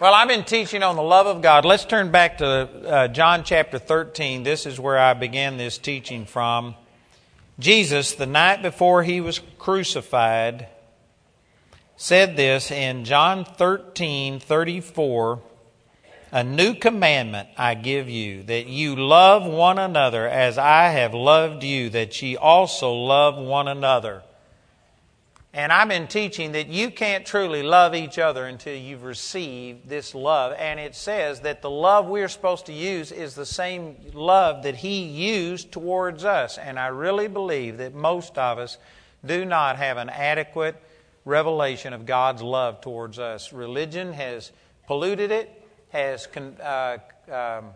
[0.00, 1.64] Well, I've been teaching on the love of God.
[1.64, 4.42] Let's turn back to uh, John chapter 13.
[4.42, 6.74] This is where I began this teaching from.
[7.58, 10.66] Jesus, the night before he was crucified,
[11.96, 15.40] said this in John 13 34
[16.32, 21.62] A new commandment I give you, that you love one another as I have loved
[21.62, 24.22] you, that ye also love one another.
[25.54, 30.14] And I've been teaching that you can't truly love each other until you've received this
[30.14, 30.54] love.
[30.58, 34.76] And it says that the love we're supposed to use is the same love that
[34.76, 36.56] He used towards us.
[36.56, 38.78] And I really believe that most of us
[39.26, 40.82] do not have an adequate
[41.26, 43.52] revelation of God's love towards us.
[43.52, 44.52] Religion has
[44.86, 46.96] polluted it, has, uh,
[47.30, 47.66] um,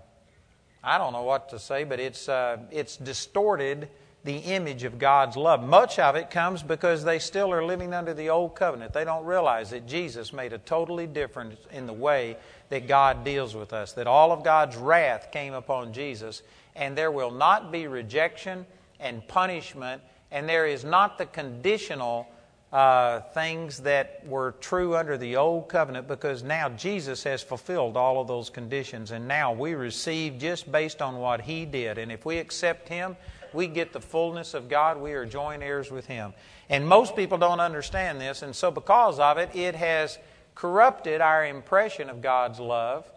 [0.83, 3.91] I don't know what to say, but it's, uh, it's distorted
[4.27, 5.63] the image of God's love.
[5.63, 8.93] Much of it comes because they still are living under the old covenant.
[8.93, 12.37] They don't realize that Jesus made a totally difference in the way
[12.69, 16.43] that God deals with us, that all of God's wrath came upon Jesus,
[16.75, 18.67] and there will not be rejection
[18.99, 22.29] and punishment, and there is not the conditional
[22.73, 28.21] uh, things that were true under the old covenant because now Jesus has fulfilled all
[28.21, 31.97] of those conditions, and now we receive just based on what He did.
[31.97, 33.17] And if we accept Him,
[33.57, 35.01] we get the fullness of God.
[35.01, 36.35] We are joint heirs with Him.
[36.69, 40.19] And most people don't understand this, and so because of it, it has
[40.55, 43.11] corrupted our impression of God's love.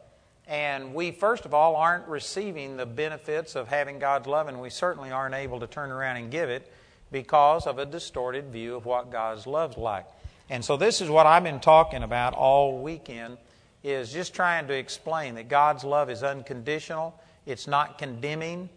[0.48, 4.70] And we, first of all, aren't receiving the benefits of having God's love, and we
[4.72, 6.72] certainly aren't able to turn around and give it
[7.12, 10.08] because of a distorted view of what God's love's like.
[10.50, 13.38] And so this is what I've been talking about all weekend
[13.84, 18.70] is just trying to explain that God's love is unconditional, it's not condemning,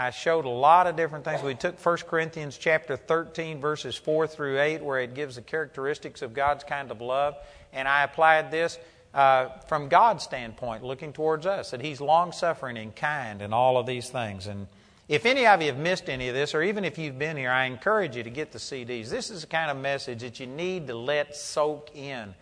[0.00, 1.42] I showed a lot of different things.
[1.42, 6.22] We took 1 Corinthians chapter 13, verses 4 through 8, where it gives the characteristics
[6.22, 7.34] of God's kind of love.
[7.72, 8.78] And I applied this
[9.12, 13.76] uh, from God's standpoint, looking towards us, that He's long suffering and kind and all
[13.76, 14.46] of these things.
[14.46, 14.68] And
[15.08, 17.50] if any of you have missed any of this, or even if you've been here,
[17.50, 19.10] I encourage you to get the CDs.
[19.10, 22.34] This is the kind of message that you need to let soak in.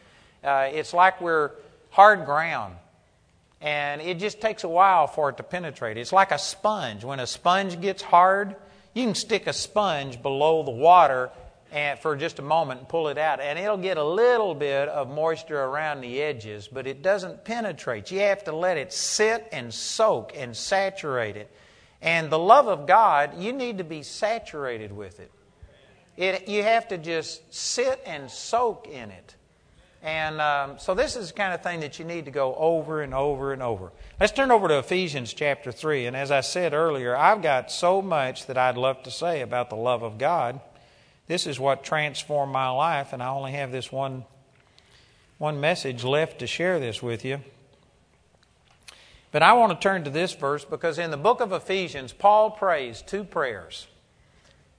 [0.45, 1.53] Uh, it's like we're
[1.89, 2.75] hard ground
[3.61, 5.97] and it just takes a while for it to penetrate.
[5.97, 7.05] It's like a sponge.
[7.05, 8.57] When a sponge gets hard,
[8.95, 11.31] you can stick a sponge below the water
[11.73, 14.89] and for just a moment and pull it out, and it'll get a little bit
[14.89, 18.11] of moisture around the edges, but it doesn't penetrate.
[18.11, 21.51] You have to let it sit and soak and saturate it.
[22.01, 25.33] And the love of God, you need to be saturated with it.
[26.17, 29.35] it you have to just sit and soak in it.
[30.03, 33.03] And um, so this is the kind of thing that you need to go over
[33.03, 33.91] and over and over.
[34.21, 36.07] Let's turn over to Ephesians chapter 3.
[36.07, 39.71] And as I said earlier, I've got so much that I'd love to say about
[39.71, 40.61] the love of God.
[41.27, 44.25] This is what transformed my life, and I only have this one,
[45.39, 47.41] one message left to share this with you.
[49.33, 52.53] But I want to turn to this verse because in the book of Ephesians, Paul
[52.53, 53.89] prays two prayers.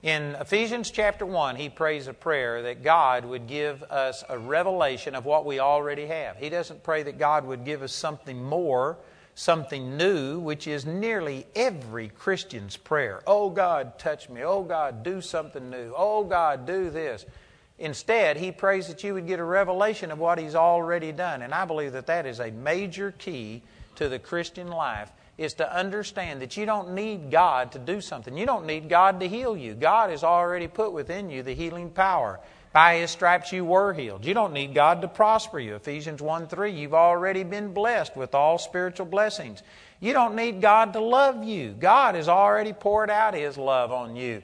[0.04, 5.16] In Ephesians chapter 1, he prays a prayer that God would give us a revelation
[5.16, 6.38] of what we already have.
[6.38, 8.98] He doesn't pray that God would give us something more,
[9.34, 13.24] something new, which is nearly every Christian's prayer.
[13.26, 14.44] Oh God, touch me.
[14.44, 15.92] Oh God, do something new.
[15.98, 17.26] Oh God, do this.
[17.80, 21.42] Instead, he prays that you would get a revelation of what he's already done.
[21.42, 23.64] And I believe that that is a major key
[23.96, 28.36] to the Christian life is to understand that you don't need God to do something.
[28.36, 29.76] You don't need God to heal you.
[29.76, 32.40] God has already put within you the healing power.
[32.74, 34.26] By his stripes you were healed.
[34.26, 35.76] You don't need God to prosper you.
[35.76, 39.64] Ephesians 1 3, you've already been blessed with all spiritual blessings.
[40.00, 41.72] You don't need God to love you.
[41.72, 44.44] God has already poured out his love on you.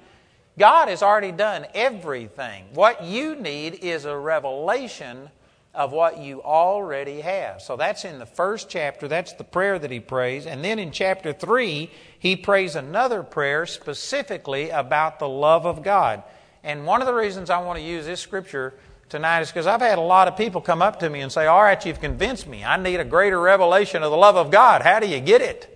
[0.58, 2.66] God has already done everything.
[2.74, 5.30] What you need is a revelation
[5.74, 7.62] of what you already have.
[7.62, 9.08] So that's in the first chapter.
[9.08, 10.46] That's the prayer that he prays.
[10.46, 16.22] And then in chapter 3, he prays another prayer specifically about the love of God.
[16.64, 18.74] And one of the reasons I want to use this scripture
[19.10, 21.48] tonight is because I've had a lot of people come up to me and say,
[21.48, 22.64] All right, you've convinced me.
[22.64, 24.84] I need a greater revelation of the love of God.
[24.84, 25.70] How do you get it?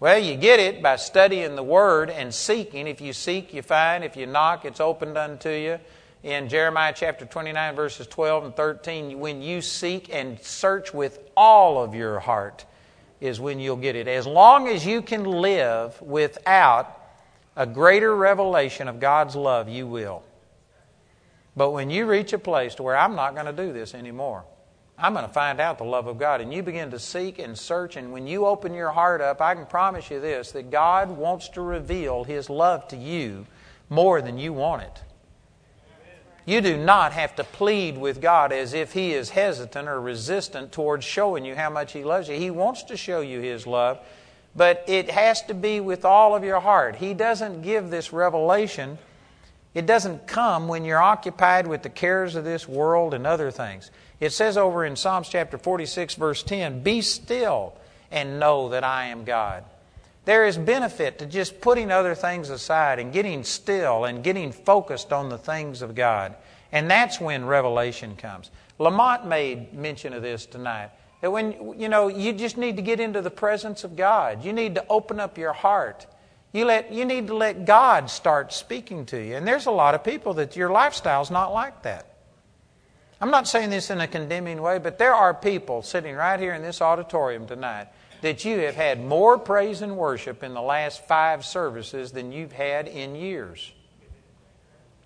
[0.00, 2.86] Well, you get it by studying the Word and seeking.
[2.86, 4.02] If you seek, you find.
[4.02, 5.78] If you knock, it's opened unto you
[6.22, 11.82] in Jeremiah chapter 29, verses 12 and 13, when you seek and search with all
[11.82, 12.66] of your heart,
[13.20, 14.08] is when you'll get it.
[14.08, 16.98] As long as you can live without
[17.56, 20.22] a greater revelation of God's love, you will.
[21.56, 24.44] But when you reach a place to where I'm not going to do this anymore,
[24.98, 26.40] I'm going to find out the love of God.
[26.40, 29.54] And you begin to seek and search, and when you open your heart up, I
[29.54, 33.46] can promise you this that God wants to reveal His love to you
[33.88, 35.02] more than you want it.
[36.50, 40.72] You do not have to plead with God as if He is hesitant or resistant
[40.72, 42.34] towards showing you how much He loves you.
[42.34, 44.00] He wants to show you His love,
[44.56, 46.96] but it has to be with all of your heart.
[46.96, 48.98] He doesn't give this revelation,
[49.74, 53.92] it doesn't come when you're occupied with the cares of this world and other things.
[54.18, 57.74] It says over in Psalms chapter 46, verse 10 Be still
[58.10, 59.62] and know that I am God.
[60.30, 65.12] There is benefit to just putting other things aside and getting still and getting focused
[65.12, 66.36] on the things of God.
[66.70, 68.52] And that's when revelation comes.
[68.78, 70.90] Lamont made mention of this tonight.
[71.20, 74.44] That when, you know, you just need to get into the presence of God.
[74.44, 76.06] You need to open up your heart.
[76.52, 79.34] You, let, you need to let God start speaking to you.
[79.34, 82.06] And there's a lot of people that your lifestyle's not like that.
[83.20, 86.54] I'm not saying this in a condemning way, but there are people sitting right here
[86.54, 87.88] in this auditorium tonight
[88.22, 92.52] that you have had more praise and worship in the last five services than you've
[92.52, 93.72] had in years.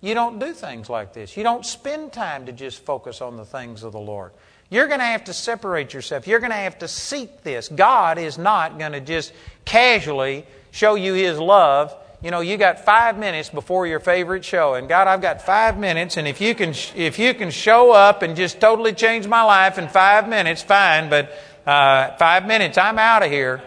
[0.01, 1.35] You don't do things like this.
[1.35, 4.31] You don't spend time to just focus on the things of the Lord.
[4.69, 6.27] You're going to have to separate yourself.
[6.27, 7.69] You're going to have to seek this.
[7.69, 9.33] God is not going to just
[9.63, 11.95] casually show you His love.
[12.21, 15.77] You know, you got five minutes before your favorite show, and God, I've got five
[15.77, 19.43] minutes, and if you can, if you can show up and just totally change my
[19.43, 21.09] life in five minutes, fine.
[21.09, 21.31] But
[21.65, 23.61] uh, five minutes, I'm out of here.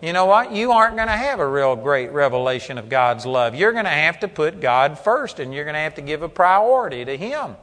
[0.00, 0.52] You know what?
[0.52, 3.54] You aren't going to have a real great revelation of God's love.
[3.54, 6.22] You're going to have to put God first, and you're going to have to give
[6.22, 7.56] a priority to Him.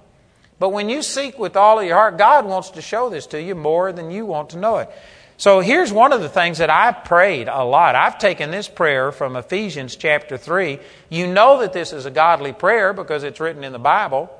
[0.59, 3.41] But when you seek with all of your heart, God wants to show this to
[3.41, 4.89] you more than you want to know it.
[5.39, 7.95] So here's one of the things that I've prayed a lot.
[7.95, 10.79] I've taken this prayer from Ephesians chapter 3.
[11.09, 14.31] You know that this is a godly prayer because it's written in the Bible.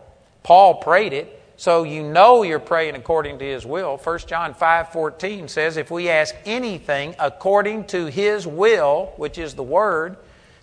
[0.41, 1.36] Paul prayed it.
[1.59, 3.97] So you know you're praying according to his will.
[3.97, 9.63] 1 John 5:14 says if we ask anything according to his will, which is the
[9.63, 10.17] word,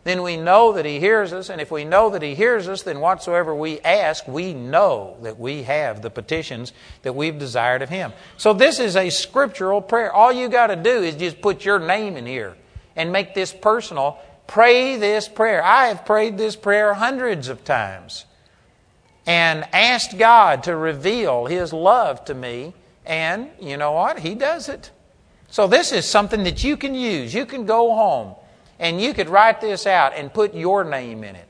[0.04, 2.82] then we know that he hears us, and if we know that he hears us,
[2.82, 7.88] then whatsoever we ask, we know that we have the petitions that we've desired of
[7.88, 8.12] him.
[8.36, 10.12] So this is a scriptural prayer.
[10.12, 12.54] All you got to do is just put your name in here
[12.94, 14.18] and make this personal.
[14.46, 15.64] Pray this prayer.
[15.64, 18.26] I have prayed this prayer hundreds of times
[19.26, 22.74] and asked God to reveal His love to me.
[23.06, 24.18] And you know what?
[24.18, 24.90] He does it.
[25.48, 27.32] So this is something that you can use.
[27.32, 28.34] You can go home
[28.78, 31.48] and you could write this out and put your name in it.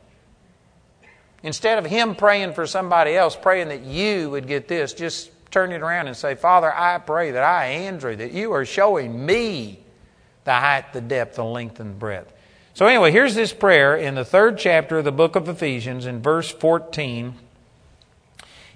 [1.43, 5.73] Instead of him praying for somebody else, praying that you would get this, just turn
[5.73, 9.81] it around and say, Father, I pray that I, Andrew, that you are showing me
[10.45, 12.33] the height, the depth, the length, and breadth.
[12.75, 16.21] So, anyway, here's this prayer in the third chapter of the book of Ephesians in
[16.21, 17.35] verse 14.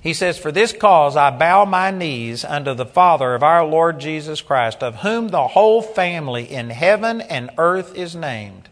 [0.01, 3.99] He says, For this cause I bow my knees unto the Father of our Lord
[3.99, 8.69] Jesus Christ, of whom the whole family in heaven and earth is named,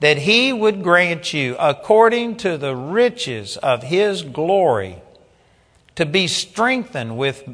[0.00, 5.00] that he would grant you, according to the riches of his glory,
[5.94, 7.44] to be strengthened with,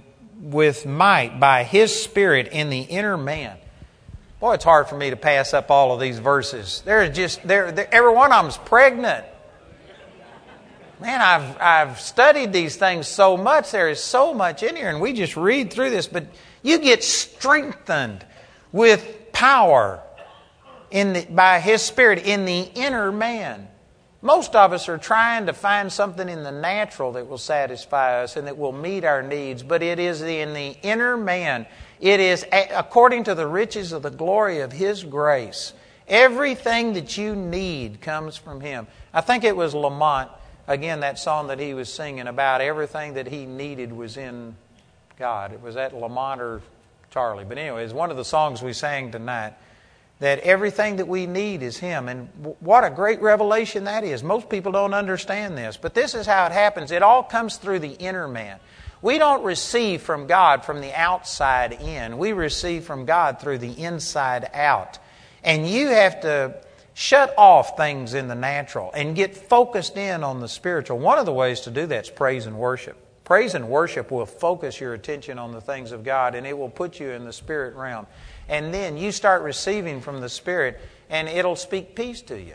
[0.40, 3.58] with might by his Spirit in the inner man.
[4.40, 6.82] Boy, it's hard for me to pass up all of these verses.
[6.84, 9.24] They're just, they're every one of them's pregnant
[11.00, 13.70] man, I've, I've studied these things so much.
[13.70, 16.26] There is so much in here, and we just read through this, but
[16.62, 18.24] you get strengthened
[18.72, 20.02] with power
[20.90, 23.68] in the, by His Spirit in the inner man.
[24.22, 28.36] Most of us are trying to find something in the natural that will satisfy us
[28.36, 31.66] and that will meet our needs, but it is in the inner man.
[32.00, 35.74] It is according to the riches of the glory of His grace.
[36.08, 38.86] Everything that you need comes from Him.
[39.12, 40.30] I think it was Lamont
[40.66, 44.56] again, that song that he was singing about everything that he needed was in
[45.18, 45.52] God.
[45.52, 46.62] It was that Lamont or
[47.10, 47.44] Charlie.
[47.44, 49.54] But anyway, it's one of the songs we sang tonight
[50.18, 52.08] that everything that we need is Him.
[52.08, 52.28] And
[52.60, 54.22] what a great revelation that is.
[54.22, 56.90] Most people don't understand this, but this is how it happens.
[56.90, 58.58] It all comes through the inner man.
[59.02, 63.72] We don't receive from God from the outside in, we receive from God through the
[63.72, 64.98] inside out.
[65.44, 66.56] And you have to
[66.98, 70.98] shut off things in the natural and get focused in on the spiritual.
[70.98, 72.96] One of the ways to do that is praise and worship.
[73.22, 76.70] Praise and worship will focus your attention on the things of God and it will
[76.70, 78.06] put you in the spirit realm.
[78.48, 82.54] And then you start receiving from the Spirit and it'll speak peace to you.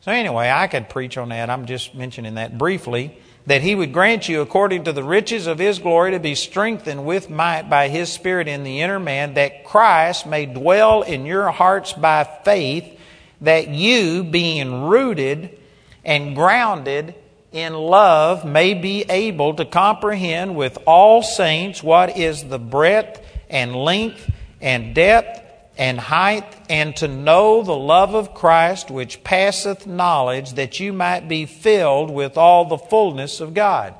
[0.00, 1.50] So, anyway, I could preach on that.
[1.50, 3.18] I'm just mentioning that briefly.
[3.46, 7.04] That He would grant you, according to the riches of His glory, to be strengthened
[7.04, 11.50] with might by His Spirit in the inner man, that Christ may dwell in your
[11.50, 12.98] hearts by faith
[13.40, 15.58] that you, being rooted
[16.04, 17.14] and grounded
[17.52, 23.74] in love, may be able to comprehend with all saints what is the breadth and
[23.76, 25.42] length and depth
[25.76, 31.28] and height, and to know the love of Christ which passeth knowledge, that you might
[31.28, 33.94] be filled with all the fullness of God.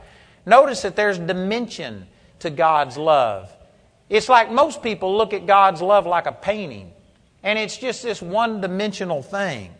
[0.46, 2.06] Notice that there's dimension
[2.38, 3.52] to God's love.
[4.08, 6.92] It's like most people look at God's love like a painting,
[7.44, 9.72] and it's just this one dimensional thing.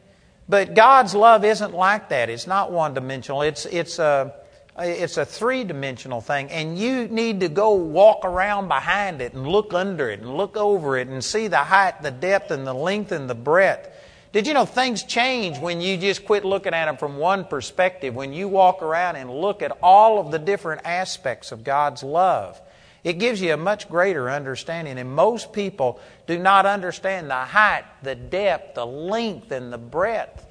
[0.49, 2.29] But God's love isn't like that.
[2.29, 3.41] It's not one dimensional.
[3.41, 4.35] It's, it's a,
[4.79, 9.49] it's a three dimensional thing, and you need to go walk around behind it and
[9.49, 12.75] look under it and look over it and see the height, the depth, and the
[12.75, 13.89] length and the breadth.
[14.33, 18.15] Did you know things change when you just quit looking at them from one perspective?
[18.15, 22.61] When you walk around and look at all of the different aspects of God's love,
[23.05, 24.99] it gives you a much greater understanding.
[24.99, 30.47] And most people do not understand the height, the depth, the length, and the breadth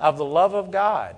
[0.00, 1.14] of the love of God.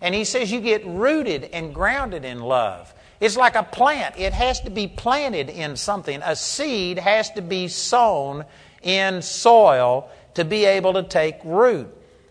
[0.00, 2.94] And he says you get rooted and grounded in love.
[3.18, 6.22] It's like a plant, it has to be planted in something.
[6.24, 8.46] A seed has to be sown
[8.82, 11.88] in soil to be able to take root.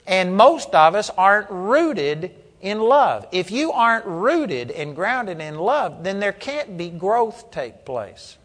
[0.07, 3.25] And most of us aren't rooted in love.
[3.31, 8.37] If you aren't rooted and grounded in love, then there can't be growth take place.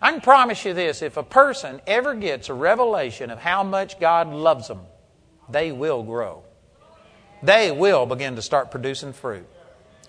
[0.00, 4.00] I can promise you this if a person ever gets a revelation of how much
[4.00, 4.80] God loves them,
[5.48, 6.42] they will grow
[7.42, 9.46] they will begin to start producing fruit.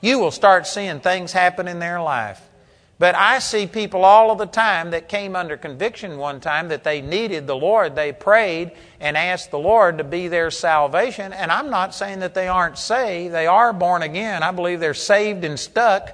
[0.02, 2.42] You will start seeing things happen in their life.
[3.00, 6.84] But I see people all of the time that came under conviction one time that
[6.84, 7.96] they needed the Lord.
[7.96, 11.34] They prayed and asked the Lord to be their salvation.
[11.34, 13.34] And I'm not saying that they aren't saved.
[13.34, 14.44] They are born again.
[14.44, 16.12] I believe they're saved and stuck,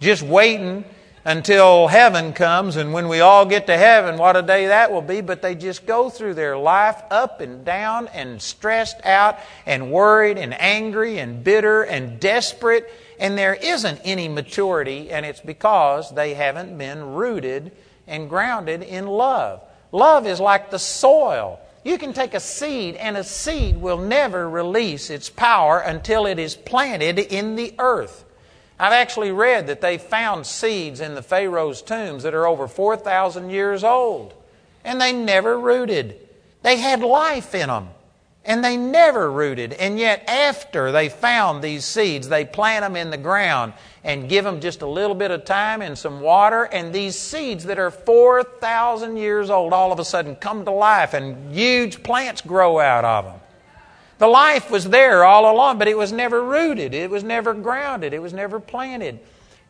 [0.00, 0.84] just waiting
[1.24, 2.76] until heaven comes.
[2.76, 5.20] And when we all get to heaven, what a day that will be.
[5.20, 10.38] But they just go through their life up and down and stressed out and worried
[10.38, 12.90] and angry and bitter and desperate.
[13.22, 17.70] And there isn't any maturity, and it's because they haven't been rooted
[18.08, 19.62] and grounded in love.
[19.92, 21.60] Love is like the soil.
[21.84, 26.40] You can take a seed, and a seed will never release its power until it
[26.40, 28.24] is planted in the earth.
[28.76, 33.50] I've actually read that they found seeds in the Pharaoh's tombs that are over 4,000
[33.50, 34.34] years old,
[34.84, 36.18] and they never rooted.
[36.62, 37.90] They had life in them,
[38.44, 39.72] and they never rooted.
[39.74, 43.72] And yet, after they found these seeds, they plant them in the ground
[44.02, 47.64] and give them just a little bit of time and some water, and these seeds
[47.64, 52.40] that are 4,000 years old all of a sudden come to life, and huge plants
[52.40, 53.40] grow out of them.
[54.18, 58.12] The life was there all along, but it was never rooted, it was never grounded,
[58.12, 59.20] it was never planted.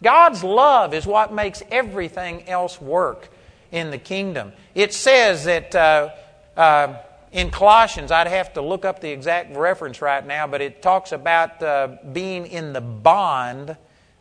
[0.02, 3.28] God's love is what makes everything else work
[3.70, 4.52] in the kingdom.
[4.74, 6.10] It says that uh,
[6.56, 6.96] uh,
[7.32, 11.12] in Colossians, I'd have to look up the exact reference right now, but it talks
[11.12, 13.76] about uh, being in the bond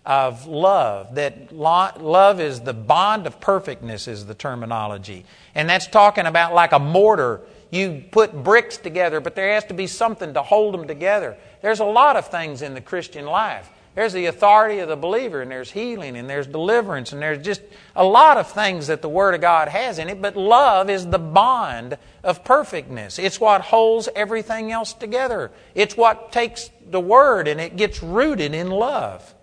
[0.06, 1.16] of love.
[1.16, 5.26] That lo- love is the bond of perfectness, is the terminology.
[5.54, 9.74] And that's talking about like a mortar you put bricks together, but there has to
[9.74, 11.38] be something to hold them together.
[11.62, 13.70] There's a lot of things in the Christian life.
[13.94, 17.62] There's the authority of the believer, and there's healing, and there's deliverance, and there's just
[17.94, 20.22] a lot of things that the Word of God has in it.
[20.22, 23.20] But love is the bond of perfectness.
[23.20, 25.52] It's what holds everything else together.
[25.76, 29.36] It's what takes the Word and it gets rooted in love.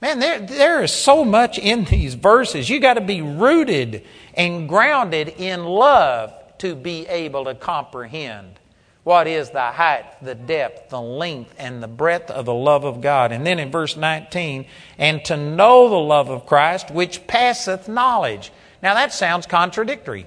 [0.00, 2.68] Man, there, there is so much in these verses.
[2.68, 8.58] You got to be rooted and grounded in love to be able to comprehend
[9.04, 13.00] what is the height, the depth, the length, and the breadth of the love of
[13.00, 13.32] God.
[13.32, 14.66] And then in verse 19,
[14.96, 18.52] and to know the love of Christ, which passeth knowledge.
[18.82, 20.26] Now that sounds contradictory.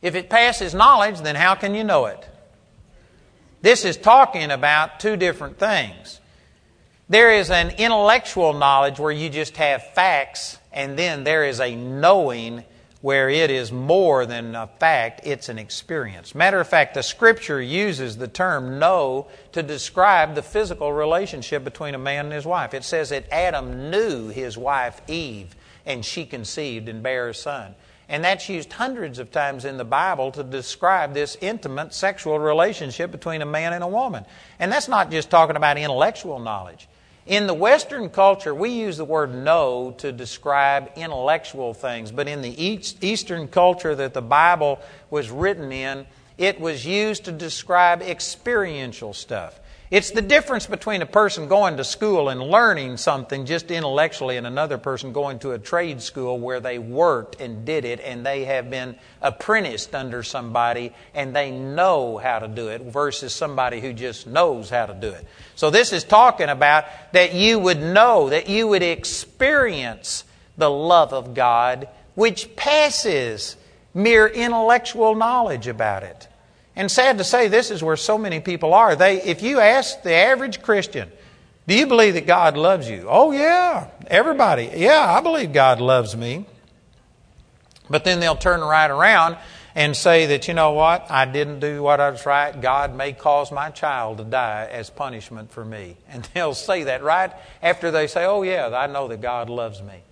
[0.00, 2.26] If it passes knowledge, then how can you know it?
[3.60, 6.20] This is talking about two different things.
[7.08, 11.74] There is an intellectual knowledge where you just have facts, and then there is a
[11.74, 12.64] knowing
[13.06, 16.34] where it is more than a fact, it's an experience.
[16.34, 21.94] Matter of fact, the scripture uses the term know to describe the physical relationship between
[21.94, 22.74] a man and his wife.
[22.74, 25.54] It says that Adam knew his wife Eve,
[25.86, 27.76] and she conceived and bare a son.
[28.08, 33.12] And that's used hundreds of times in the Bible to describe this intimate sexual relationship
[33.12, 34.24] between a man and a woman.
[34.58, 36.88] And that's not just talking about intellectual knowledge.
[37.26, 42.40] In the Western culture, we use the word know to describe intellectual things, but in
[42.40, 44.78] the Eastern culture that the Bible
[45.10, 46.06] was written in,
[46.38, 49.58] it was used to describe experiential stuff.
[49.88, 54.44] It's the difference between a person going to school and learning something just intellectually and
[54.44, 58.46] another person going to a trade school where they worked and did it and they
[58.46, 63.92] have been apprenticed under somebody and they know how to do it versus somebody who
[63.92, 65.24] just knows how to do it.
[65.54, 70.24] So this is talking about that you would know, that you would experience
[70.58, 73.56] the love of God which passes
[73.94, 76.26] mere intellectual knowledge about it.
[76.76, 78.94] And sad to say, this is where so many people are.
[78.94, 81.10] They, if you ask the average Christian,
[81.66, 83.06] do you believe that God loves you?
[83.08, 83.88] Oh, yeah.
[84.06, 84.70] Everybody.
[84.76, 86.46] Yeah, I believe God loves me.
[87.88, 89.38] But then they'll turn right around
[89.74, 92.58] and say that, you know what, I didn't do what I was right.
[92.58, 95.96] God may cause my child to die as punishment for me.
[96.08, 99.82] And they'll say that right after they say, oh, yeah, I know that God loves
[99.82, 100.02] me.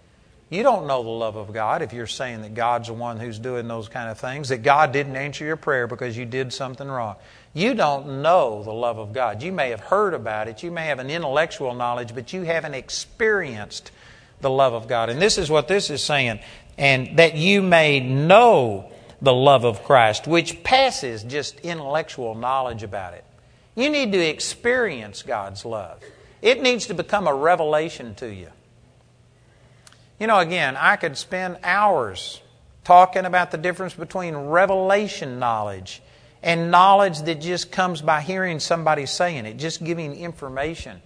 [0.51, 3.39] You don't know the love of God if you're saying that God's the one who's
[3.39, 6.87] doing those kind of things, that God didn't answer your prayer because you did something
[6.87, 7.17] wrong.
[7.55, 9.43] You don't know the love of God.
[9.43, 12.75] You may have heard about it, you may have an intellectual knowledge, but you haven't
[12.75, 13.91] experienced
[14.41, 15.09] the love of God.
[15.09, 16.41] And this is what this is saying.
[16.77, 18.91] And that you may know
[19.23, 23.25] the love of Christ, which passes just intellectual knowledge about it.
[23.75, 26.01] You need to experience God's love.
[26.43, 28.49] It needs to become a revelation to you.
[30.19, 32.41] You know, again, I could spend hours
[32.85, 36.03] talking about the difference between revelation knowledge
[36.43, 41.01] and knowledge that just comes by hearing somebody saying it, just giving information.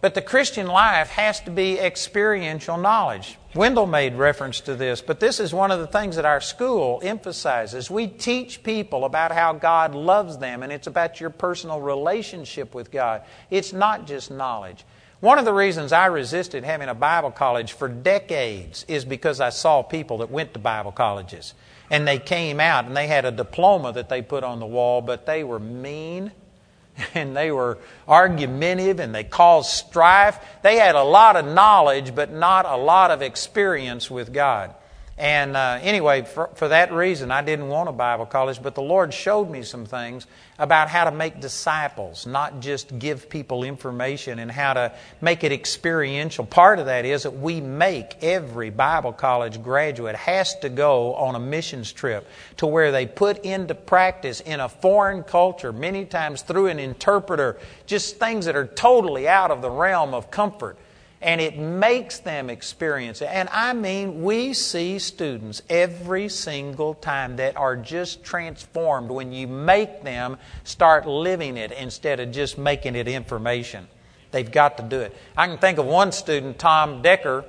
[0.00, 3.36] But the Christian life has to be experiential knowledge.
[3.54, 7.00] Wendell made reference to this, but this is one of the things that our school
[7.02, 7.90] emphasizes.
[7.90, 12.90] We teach people about how God loves them, and it's about your personal relationship with
[12.90, 13.22] God.
[13.50, 14.86] It's not just knowledge.
[15.20, 19.50] One of the reasons I resisted having a Bible college for decades is because I
[19.50, 21.52] saw people that went to Bible colleges
[21.90, 25.02] and they came out and they had a diploma that they put on the wall,
[25.02, 26.32] but they were mean
[27.14, 30.38] and they were argumentative and they caused strife.
[30.62, 34.74] They had a lot of knowledge, but not a lot of experience with God.
[35.20, 38.80] And uh, anyway, for, for that reason, I didn't want a Bible college, but the
[38.80, 40.26] Lord showed me some things
[40.58, 45.52] about how to make disciples, not just give people information and how to make it
[45.52, 46.46] experiential.
[46.46, 51.34] Part of that is that we make every Bible college graduate has to go on
[51.34, 56.40] a missions trip to where they put into practice in a foreign culture, many times
[56.40, 60.78] through an interpreter, just things that are totally out of the realm of comfort
[61.22, 63.28] and it makes them experience it.
[63.30, 69.46] And I mean, we see students every single time that are just transformed when you
[69.46, 73.86] make them start living it instead of just making it information.
[74.30, 75.16] They've got to do it.
[75.36, 77.44] I can think of one student, Tom Decker,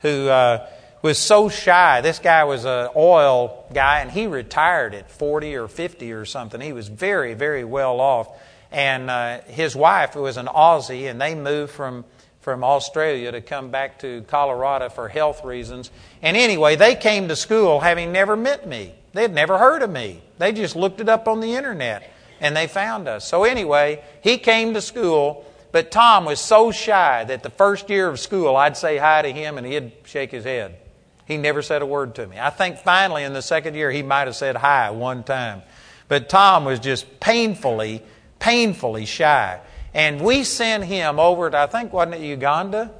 [0.00, 0.66] who uh,
[1.00, 2.02] was so shy.
[2.02, 6.60] This guy was an oil guy, and he retired at 40 or 50 or something.
[6.60, 8.28] He was very, very well off.
[8.70, 12.04] And uh, his wife was an Aussie, and they moved from
[12.44, 15.90] from Australia to come back to Colorado for health reasons.
[16.20, 18.94] And anyway, they came to school having never met me.
[19.14, 20.22] They had never heard of me.
[20.36, 23.26] They just looked it up on the internet and they found us.
[23.26, 28.08] So anyway, he came to school, but Tom was so shy that the first year
[28.08, 30.76] of school I'd say hi to him and he'd shake his head.
[31.24, 32.38] He never said a word to me.
[32.38, 35.62] I think finally in the second year he might have said hi one time.
[36.08, 38.02] But Tom was just painfully,
[38.38, 39.60] painfully shy.
[39.94, 42.90] And we sent him over to, I think, wasn't it Uganda?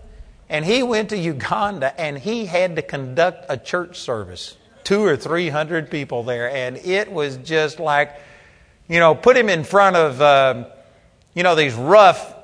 [0.49, 4.57] And he went to Uganda and he had to conduct a church service.
[4.85, 6.49] Two or three hundred people there.
[6.49, 8.15] And it was just like,
[8.87, 10.67] you know, put him in front of, uh,
[11.35, 12.35] you know, these rough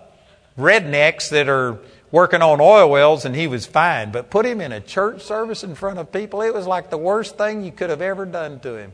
[0.59, 1.79] rednecks that are
[2.11, 4.11] working on oil wells and he was fine.
[4.11, 6.99] But put him in a church service in front of people, it was like the
[6.99, 8.93] worst thing you could have ever done to him.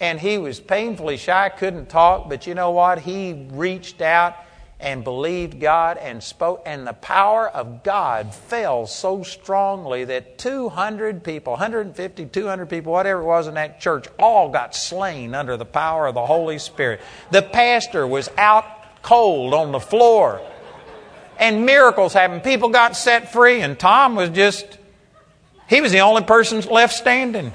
[0.00, 2.98] And he was painfully shy, couldn't talk, but you know what?
[2.98, 4.36] He reached out
[4.78, 11.24] and believed God and spoke, and the power of God fell so strongly that 200
[11.24, 15.64] people, 150, 200 people, whatever it was in that church, all got slain under the
[15.64, 17.00] power of the Holy Spirit.
[17.30, 18.66] The pastor was out
[19.02, 20.42] cold on the floor,
[21.38, 22.44] and miracles happened.
[22.44, 24.66] People got set free, and Tom was just,
[25.68, 27.52] he was the only person left standing.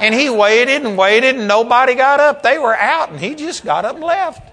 [0.00, 2.42] And he waited and waited, and nobody got up.
[2.42, 4.51] They were out, and he just got up and left.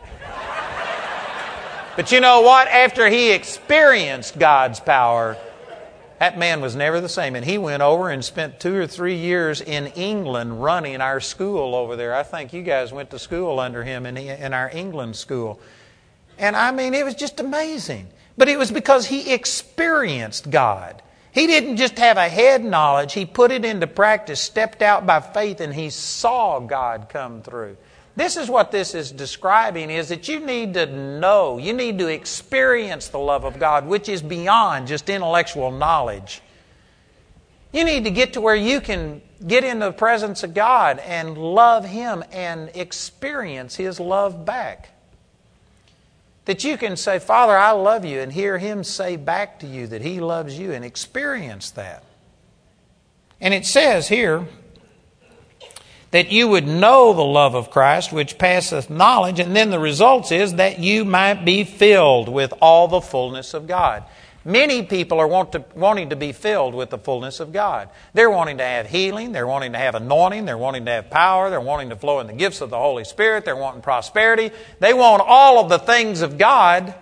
[1.95, 2.67] But you know what?
[2.67, 5.37] After he experienced God's power,
[6.19, 7.35] that man was never the same.
[7.35, 11.75] And he went over and spent two or three years in England running our school
[11.75, 12.13] over there.
[12.13, 15.59] I think you guys went to school under him in, in our England school.
[16.37, 18.07] And I mean, it was just amazing.
[18.37, 21.01] But it was because he experienced God.
[21.31, 25.19] He didn't just have a head knowledge, he put it into practice, stepped out by
[25.19, 27.77] faith, and he saw God come through.
[28.19, 32.07] This is what this is describing is that you need to know, you need to
[32.07, 36.41] experience the love of God, which is beyond just intellectual knowledge.
[37.71, 41.37] You need to get to where you can get into the presence of God and
[41.37, 44.89] love Him and experience His love back.
[46.43, 49.87] That you can say, Father, I love you, and hear Him say back to you
[49.87, 52.03] that He loves you and experience that.
[53.39, 54.45] And it says here,
[56.11, 60.31] that you would know the love of Christ, which passeth knowledge, and then the result
[60.31, 64.03] is that you might be filled with all the fullness of God.
[64.45, 67.89] Many people are want to, wanting to be filled with the fullness of God.
[68.13, 71.49] They're wanting to have healing, they're wanting to have anointing, they're wanting to have power,
[71.49, 74.51] they're wanting to flow in the gifts of the Holy Spirit, they're wanting prosperity.
[74.79, 76.95] They want all of the things of God,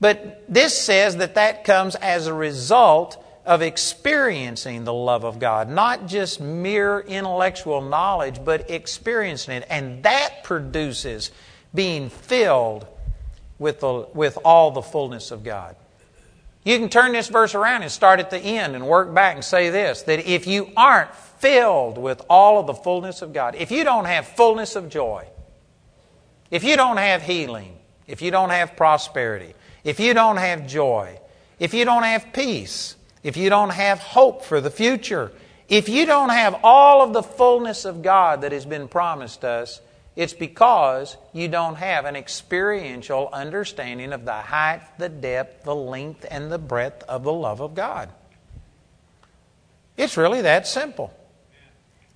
[0.00, 5.68] but this says that that comes as a result of experiencing the love of God,
[5.68, 9.66] not just mere intellectual knowledge, but experiencing it.
[9.68, 11.32] And that produces
[11.74, 12.86] being filled
[13.58, 15.76] with, the, with all the fullness of God.
[16.64, 19.44] You can turn this verse around and start at the end and work back and
[19.44, 23.72] say this that if you aren't filled with all of the fullness of God, if
[23.72, 25.26] you don't have fullness of joy,
[26.52, 27.76] if you don't have healing,
[28.06, 31.18] if you don't have prosperity, if you don't have joy,
[31.58, 35.32] if you don't have peace, if you don't have hope for the future,
[35.68, 39.80] if you don't have all of the fullness of God that has been promised us,
[40.14, 46.26] it's because you don't have an experiential understanding of the height, the depth, the length,
[46.30, 48.10] and the breadth of the love of God.
[49.96, 51.14] It's really that simple.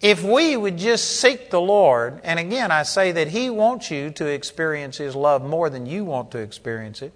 [0.01, 4.11] If we would just seek the Lord, and again, I say that He wants you
[4.11, 7.15] to experience His love more than you want to experience it.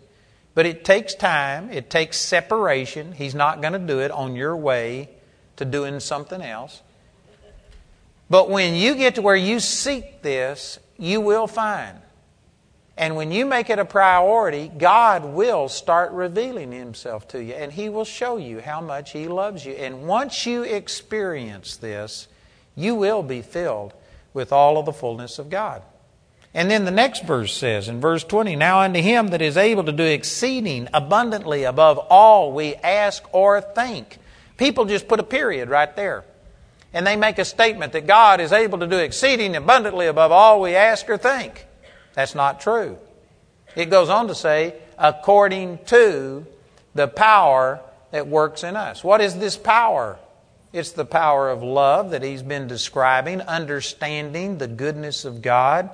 [0.55, 3.13] But it takes time, it takes separation.
[3.13, 5.11] He's not going to do it on your way
[5.57, 6.83] to doing something else.
[8.29, 11.99] But when you get to where you seek this, you will find.
[12.97, 17.73] And when you make it a priority, God will start revealing Himself to you and
[17.73, 19.73] He will show you how much He loves you.
[19.73, 22.29] And once you experience this,
[22.77, 23.95] you will be filled
[24.35, 25.83] with all of the fullness of God.
[26.53, 29.85] And then the next verse says in verse 20, Now unto him that is able
[29.85, 34.19] to do exceeding abundantly above all we ask or think.
[34.57, 36.25] People just put a period right there.
[36.93, 40.61] And they make a statement that God is able to do exceeding abundantly above all
[40.61, 41.67] we ask or think.
[42.15, 42.99] That's not true.
[43.77, 46.45] It goes on to say, according to
[46.97, 49.05] the power that works in us.
[49.05, 50.19] What is this power?
[50.73, 55.91] It's the power of love that he's been describing, understanding the goodness of God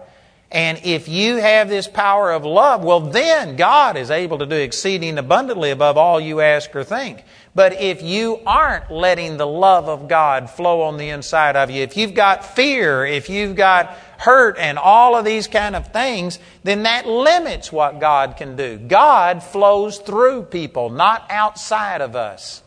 [0.51, 4.55] and if you have this power of love, well, then God is able to do
[4.55, 7.25] exceeding abundantly above all you ask or think.
[7.55, 11.83] But if you aren't letting the love of God flow on the inside of you,
[11.83, 16.39] if you've got fear, if you've got hurt and all of these kind of things,
[16.63, 18.79] then that limits what God can do.
[18.79, 22.63] God flows through people, not outside of us.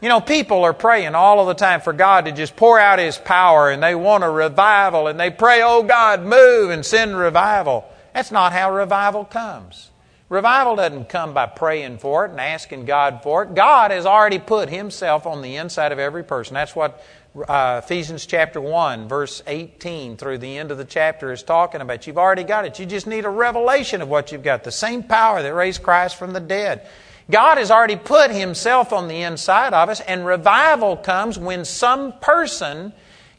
[0.00, 3.00] You know, people are praying all of the time for God to just pour out
[3.00, 7.16] His power and they want a revival and they pray, oh God, move and send
[7.16, 7.84] revival.
[8.14, 9.90] That's not how revival comes.
[10.28, 13.54] Revival doesn't come by praying for it and asking God for it.
[13.54, 16.54] God has already put Himself on the inside of every person.
[16.54, 17.02] That's what
[17.48, 22.06] uh, Ephesians chapter 1, verse 18 through the end of the chapter is talking about.
[22.06, 22.78] You've already got it.
[22.78, 24.64] You just need a revelation of what you've got.
[24.64, 26.86] The same power that raised Christ from the dead.
[27.30, 32.12] God has already put Himself on the inside of us, and revival comes when some
[32.20, 32.92] person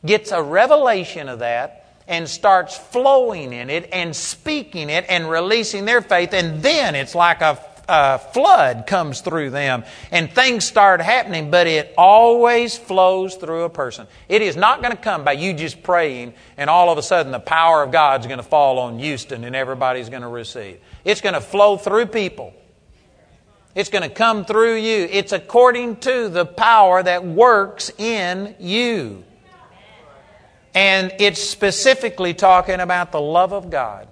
[0.05, 5.85] gets a revelation of that and starts flowing in it and speaking it and releasing
[5.85, 11.01] their faith, and then it's like a, a flood comes through them and things start
[11.01, 14.07] happening, but it always flows through a person.
[14.27, 17.31] It is not going to come by you just praying and all of a sudden
[17.31, 20.79] the power of God's going to fall on Houston and everybody's going to receive.
[21.05, 22.53] It's going to flow through people.
[23.75, 25.07] It's going to come through you.
[25.11, 29.23] It's according to the power that works in you.
[30.73, 34.07] And it's specifically talking about the love of God.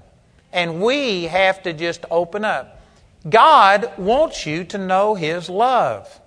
[0.53, 2.81] And we have to just open up.
[3.27, 6.21] God wants you to know His love.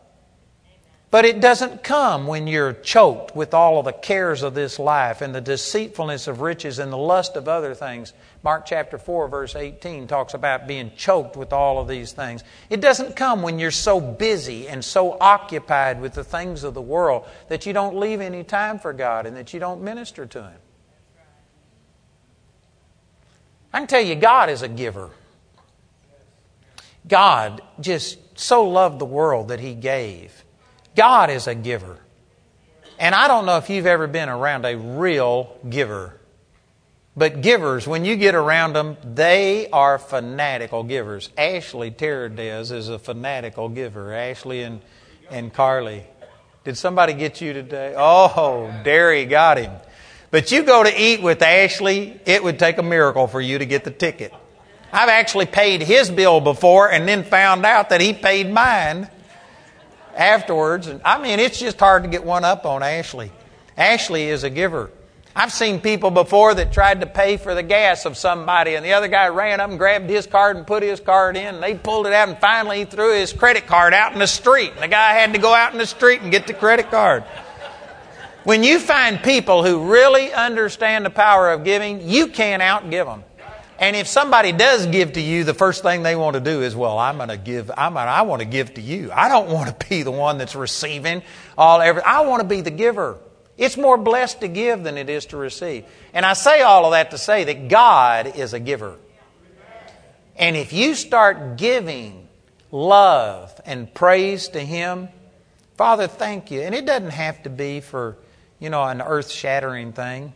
[1.11, 5.21] But it doesn't come when you're choked with all of the cares of this life
[5.21, 8.13] and the deceitfulness of riches and the lust of other things.
[8.43, 12.43] Mark chapter 4, verse 18 talks about being choked with all of these things.
[12.71, 16.81] It doesn't come when you're so busy and so occupied with the things of the
[16.81, 20.43] world that you don't leave any time for God and that you don't minister to
[20.43, 20.59] Him.
[23.73, 25.11] I can tell you, God is a giver.
[27.07, 30.45] God just so loved the world that He gave.
[30.97, 31.99] God is a giver.
[32.99, 36.20] And I don't know if you've ever been around a real giver.
[37.21, 41.29] But givers, when you get around them, they are fanatical givers.
[41.37, 44.15] Ashley Terradez is a fanatical giver.
[44.15, 44.81] Ashley and,
[45.31, 46.05] and Carly.
[46.65, 47.93] Did somebody get you today?
[47.95, 49.71] Oh, Derry got him.
[50.31, 53.67] But you go to eat with Ashley, it would take a miracle for you to
[53.67, 54.33] get the ticket.
[54.91, 59.11] I've actually paid his bill before and then found out that he paid mine
[60.17, 60.87] afterwards.
[60.87, 63.31] And I mean, it's just hard to get one up on Ashley.
[63.77, 64.91] Ashley is a giver.
[65.41, 68.93] I've seen people before that tried to pay for the gas of somebody, and the
[68.93, 71.75] other guy ran up and grabbed his card and put his card in, and they
[71.75, 74.73] pulled it out, and finally he threw his credit card out in the street.
[74.73, 77.25] And the guy had to go out in the street and get the credit card.
[78.45, 83.25] When you find people who really understand the power of giving, you can't outgive them.
[83.79, 86.77] And if somebody does give to you, the first thing they want to do is,
[86.77, 87.71] well, I'm going to give.
[87.79, 89.11] I'm gonna, I want to give to you.
[89.11, 91.23] I don't want to be the one that's receiving
[91.57, 92.03] all every.
[92.03, 93.17] I want to be the giver.
[93.61, 95.85] It's more blessed to give than it is to receive.
[96.15, 98.97] And I say all of that to say that God is a giver.
[100.35, 102.27] And if you start giving
[102.73, 105.11] love and praise to Him,
[105.77, 106.63] Father, thank you.
[106.63, 108.17] And it doesn't have to be for,
[108.59, 110.33] you know, an earth shattering thing.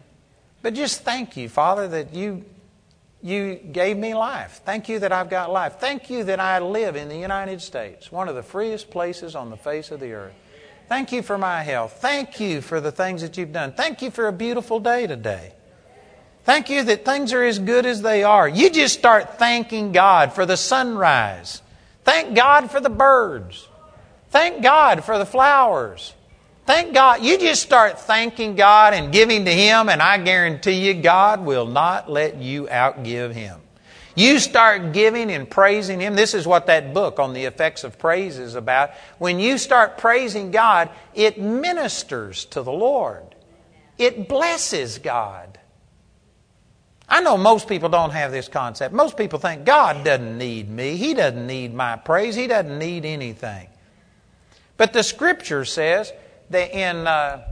[0.61, 2.45] But just thank you, Father, that you,
[3.23, 4.61] you gave me life.
[4.67, 5.81] Thank you that I've got life.
[5.81, 9.49] Thank you that I live in the United States, one of the freest places on
[9.49, 10.35] the face of the earth.
[10.89, 11.99] Thank you for my health.
[12.01, 13.73] Thank you for the things that you've done.
[13.73, 15.53] Thank you for a beautiful day today.
[16.45, 18.47] Thank you that things are as good as they are.
[18.47, 21.63] You just start thanking God for the sunrise.
[22.05, 23.67] Thank God for the birds.
[24.29, 26.13] Thank God for the flowers.
[26.67, 27.23] Thank God.
[27.23, 31.67] You just start thanking God and giving to Him, and I guarantee you, God will
[31.67, 33.61] not let you outgive Him.
[34.15, 36.15] You start giving and praising Him.
[36.15, 38.91] This is what that book on the effects of praise is about.
[39.19, 43.35] When you start praising God, it ministers to the Lord,
[43.99, 45.59] it blesses God.
[47.07, 48.95] I know most people don't have this concept.
[48.95, 53.05] Most people think God doesn't need me, He doesn't need my praise, He doesn't need
[53.05, 53.69] anything.
[54.77, 56.13] But the Scripture says
[56.51, 57.07] that in.
[57.07, 57.49] Uh,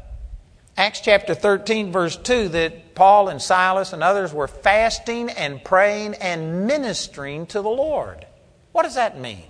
[0.77, 6.15] Acts chapter 13, verse 2, that Paul and Silas and others were fasting and praying
[6.15, 8.25] and ministering to the Lord.
[8.73, 9.45] What does that mean?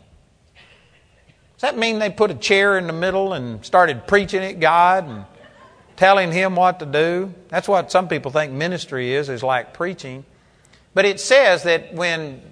[1.54, 5.08] Does that mean they put a chair in the middle and started preaching at God
[5.08, 5.24] and
[5.94, 7.32] telling Him what to do?
[7.50, 10.24] That's what some people think ministry is, is like preaching.
[10.92, 12.42] But it says that when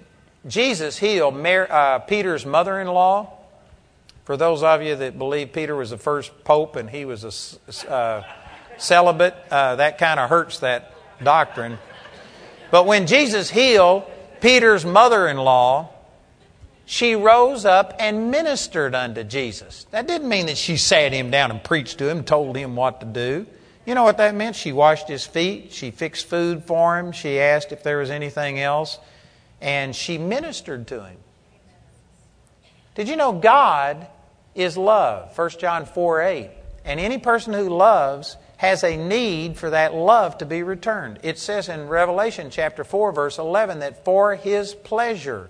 [0.47, 3.37] Jesus healed uh, Peter's mother in law,
[4.23, 7.91] for those of you that believe Peter was the first pope and he was a.
[7.91, 8.23] Uh,
[8.81, 11.77] celibate, uh, that kind of hurts that doctrine.
[12.71, 14.03] But when Jesus healed
[14.39, 15.89] Peter's mother in law,
[16.85, 19.85] she rose up and ministered unto Jesus.
[19.91, 22.99] That didn't mean that she sat him down and preached to him, told him what
[23.01, 23.45] to do.
[23.85, 24.55] You know what that meant?
[24.55, 28.59] She washed his feet, she fixed food for him, she asked if there was anything
[28.59, 28.99] else,
[29.59, 31.17] and she ministered to him.
[32.95, 34.07] Did you know God
[34.53, 35.37] is love?
[35.37, 36.49] 1 John 4 8.
[36.83, 41.17] And any person who loves has a need for that love to be returned.
[41.23, 45.49] It says in Revelation chapter 4, verse 11, that for His pleasure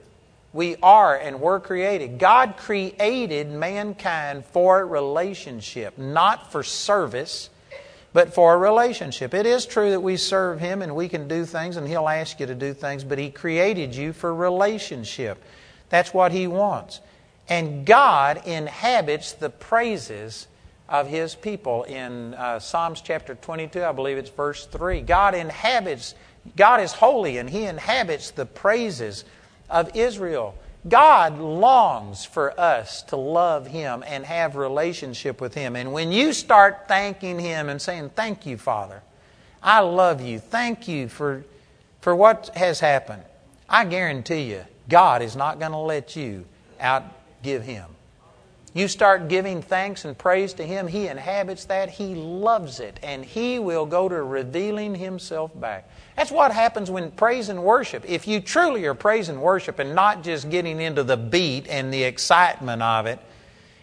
[0.53, 2.19] we are and were created.
[2.19, 7.49] God created mankind for relationship, not for service,
[8.13, 9.33] but for a relationship.
[9.33, 12.39] It is true that we serve Him and we can do things and He'll ask
[12.39, 15.43] you to do things, but He created you for relationship.
[15.89, 17.01] That's what He wants.
[17.49, 20.47] And God inhabits the praises
[20.91, 21.83] of his people.
[21.83, 25.01] In uh, Psalms chapter 22, I believe it's verse 3.
[25.01, 26.13] God inhabits,
[26.55, 29.23] God is holy, and he inhabits the praises
[29.69, 30.53] of Israel.
[30.87, 35.75] God longs for us to love Him and have relationship with Him.
[35.75, 39.01] And when you start thanking Him and saying, Thank you, Father,
[39.61, 41.45] I love you, thank you for,
[42.01, 43.23] for what has happened,
[43.69, 46.45] I guarantee you, God is not going to let you
[46.81, 47.85] outgive Him.
[48.73, 53.25] You start giving thanks and praise to Him, He inhabits that, He loves it, and
[53.25, 55.89] He will go to revealing Himself back.
[56.15, 58.05] That's what happens when praise and worship.
[58.07, 61.93] If you truly are praise and worship and not just getting into the beat and
[61.93, 63.19] the excitement of it,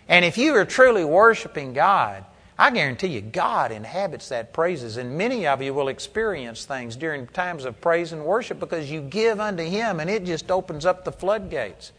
[0.08, 2.24] and if you are truly worshiping God,
[2.58, 4.96] I guarantee you, God inhabits that praises.
[4.96, 9.02] And many of you will experience things during times of praise and worship because you
[9.02, 11.92] give unto Him and it just opens up the floodgates.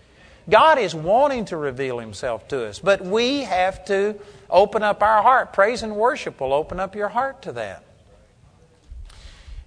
[0.49, 5.21] God is wanting to reveal Himself to us, but we have to open up our
[5.21, 5.53] heart.
[5.53, 7.83] Praise and worship will open up your heart to that.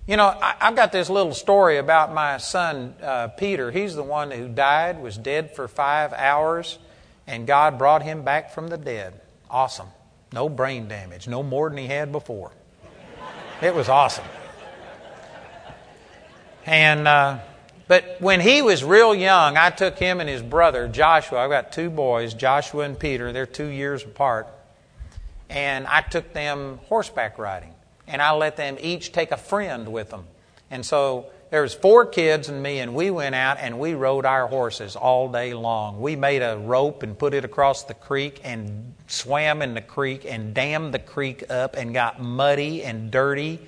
[0.06, 3.70] You know, I, have got this little story about my son uh, Peter.
[3.70, 6.78] He's the one who died, was dead for five hours,
[7.26, 9.20] and God brought him back from the dead.
[9.48, 9.86] Awesome.
[10.32, 12.50] No brain damage, no more than he had before.
[13.60, 14.24] It was awesome.
[16.66, 17.38] And uh,
[17.92, 21.40] but when he was real young, I took him and his brother, Joshua.
[21.40, 23.34] I've got two boys, Joshua and Peter.
[23.34, 24.48] They're two years apart.
[25.50, 27.74] And I took them horseback riding.
[28.06, 30.24] And I let them each take a friend with them.
[30.70, 34.24] And so There was four kids and me, and we went out and we rode
[34.24, 36.00] our horses all day long.
[36.00, 40.24] We made a rope and put it across the creek and swam in the creek
[40.24, 43.60] and dammed the creek up and got muddy and dirty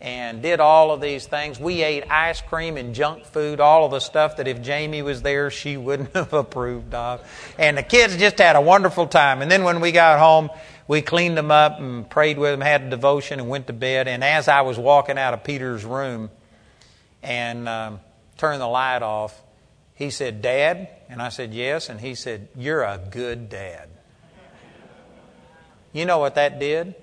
[0.00, 1.58] and did all of these things.
[1.58, 5.22] We ate ice cream and junk food, all of the stuff that if Jamie was
[5.22, 7.26] there, she wouldn't have approved of.
[7.58, 9.42] And the kids just had a wonderful time.
[9.42, 10.50] And then when we got home,
[10.86, 14.06] we cleaned them up and prayed with them, had a devotion, and went to bed.
[14.06, 16.30] And as I was walking out of Peter's room
[17.22, 18.00] and um,
[18.36, 19.42] turned the light off,
[19.94, 20.88] he said, Dad?
[21.08, 21.88] And I said, Yes.
[21.88, 23.88] And he said, You're a good dad.
[25.92, 26.94] You know what that did?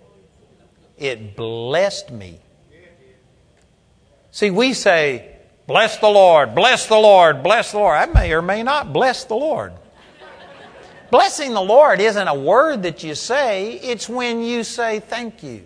[0.98, 2.40] It blessed me.
[4.34, 5.30] See, we say,
[5.68, 7.96] Bless the Lord, bless the Lord, bless the Lord.
[7.96, 9.74] I may or may not bless the Lord.
[11.12, 15.64] Blessing the Lord isn't a word that you say, it's when you say, Thank you.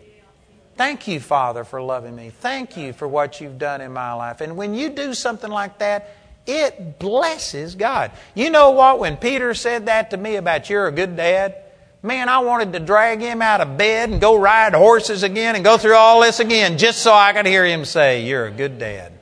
[0.76, 2.30] Thank you, Father, for loving me.
[2.30, 4.42] Thank you for what you've done in my life.
[4.42, 8.12] And when you do something like that, it blesses God.
[8.36, 9.00] You know what?
[9.00, 11.56] When Peter said that to me about you're a good dad,
[12.02, 15.64] man, I wanted to drag him out of bed and go ride horses again and
[15.64, 18.80] go through all this again just so I could hear him say, You're a good
[18.80, 19.14] dad.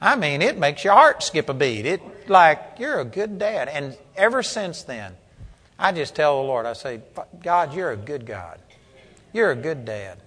[0.00, 1.84] I mean, it makes your heart skip a beat.
[1.84, 3.68] It like you're a good dad.
[3.68, 5.14] And ever since then,
[5.78, 7.00] I just tell the Lord, I say,
[7.42, 8.60] God, you're a good God.
[9.32, 10.18] You're a good dad.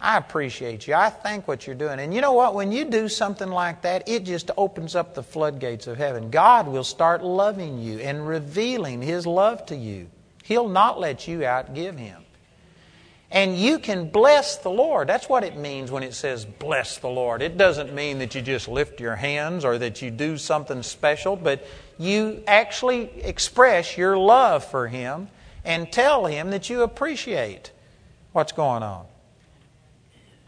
[0.00, 0.94] I appreciate you.
[0.94, 2.00] I thank what you're doing.
[2.00, 2.54] And you know what?
[2.54, 6.30] When you do something like that, it just opens up the floodgates of heaven.
[6.30, 10.08] God will start loving you and revealing His love to you.
[10.44, 12.22] He'll not let you outgive Him.
[13.30, 15.08] And you can bless the Lord.
[15.08, 17.42] That's what it means when it says bless the Lord.
[17.42, 21.34] It doesn't mean that you just lift your hands or that you do something special,
[21.34, 21.66] but
[21.98, 25.28] you actually express your love for Him
[25.64, 27.72] and tell Him that you appreciate
[28.32, 29.06] what's going on.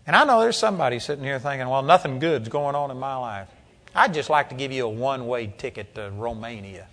[0.08, 3.14] And I know there's somebody sitting here thinking, well, nothing good's going on in my
[3.16, 3.48] life.
[3.94, 6.86] I'd just like to give you a one way ticket to Romania.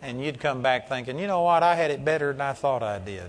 [0.00, 2.84] And you'd come back thinking, you know what, I had it better than I thought
[2.84, 3.28] I did.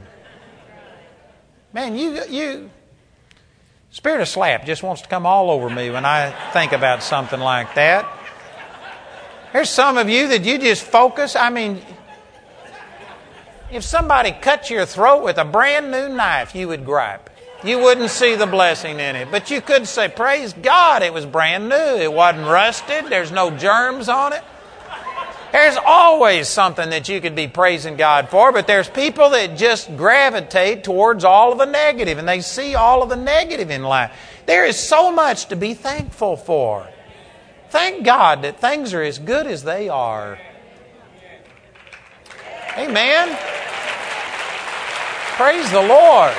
[1.73, 2.69] Man, you, you,
[3.89, 7.39] spirit of slap just wants to come all over me when I think about something
[7.39, 8.07] like that.
[9.53, 11.35] There's some of you that you just focus.
[11.35, 11.81] I mean,
[13.71, 17.30] if somebody cut your throat with a brand new knife, you would gripe.
[17.63, 19.29] You wouldn't see the blessing in it.
[19.29, 21.75] But you could say, Praise God, it was brand new.
[21.75, 23.05] It wasn't rusted.
[23.05, 24.43] There's no germs on it.
[25.51, 29.95] There's always something that you could be praising God for, but there's people that just
[29.97, 34.13] gravitate towards all of the negative and they see all of the negative in life.
[34.45, 36.87] There is so much to be thankful for.
[37.69, 40.39] Thank God that things are as good as they are.
[42.77, 43.37] Amen.
[45.35, 46.33] Praise the Lord.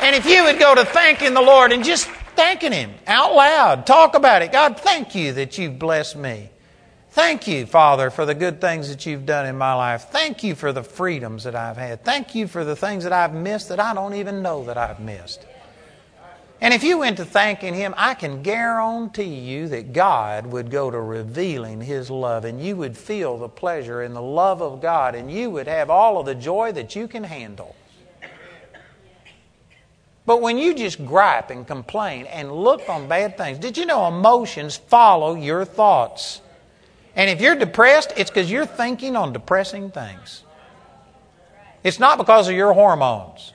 [0.00, 2.06] And if you would go to thanking the Lord and just
[2.36, 4.52] thanking Him out loud, talk about it.
[4.52, 6.50] God, thank you that you've blessed me.
[7.10, 10.04] Thank you, Father, for the good things that you've done in my life.
[10.10, 12.04] Thank you for the freedoms that I've had.
[12.04, 15.00] Thank you for the things that I've missed that I don't even know that I've
[15.00, 15.44] missed.
[16.60, 20.90] And if you went to thanking Him, I can guarantee you that God would go
[20.90, 25.14] to revealing His love and you would feel the pleasure and the love of God
[25.14, 27.74] and you would have all of the joy that you can handle.
[30.28, 34.08] But when you just gripe and complain and look on bad things, did you know
[34.08, 36.42] emotions follow your thoughts?
[37.16, 40.44] And if you're depressed, it's because you're thinking on depressing things.
[41.82, 43.54] It's not because of your hormones.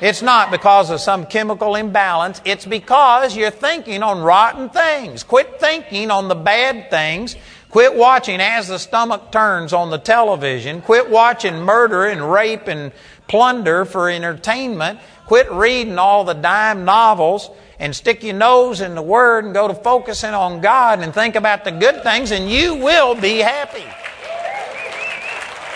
[0.00, 2.40] It's not because of some chemical imbalance.
[2.44, 5.24] It's because you're thinking on rotten things.
[5.24, 7.34] Quit thinking on the bad things.
[7.70, 10.80] Quit watching as the stomach turns on the television.
[10.80, 12.92] Quit watching murder and rape and
[13.28, 15.00] plunder for entertainment.
[15.26, 19.68] Quit reading all the dime novels and stick your nose in the Word and go
[19.68, 23.84] to focusing on God and think about the good things, and you will be happy.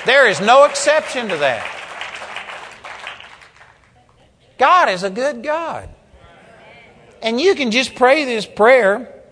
[0.06, 1.74] There is no exception to that.
[4.58, 5.88] God is a good God.
[7.22, 9.22] And you can just pray this prayer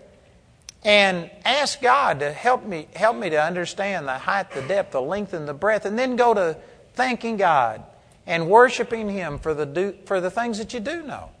[0.83, 5.01] and ask God to help me help me to understand the height, the depth, the
[5.01, 6.57] length, and the breadth, and then go to
[6.93, 7.83] thanking God
[8.27, 11.31] and worshiping Him for the, do, for the things that you do know.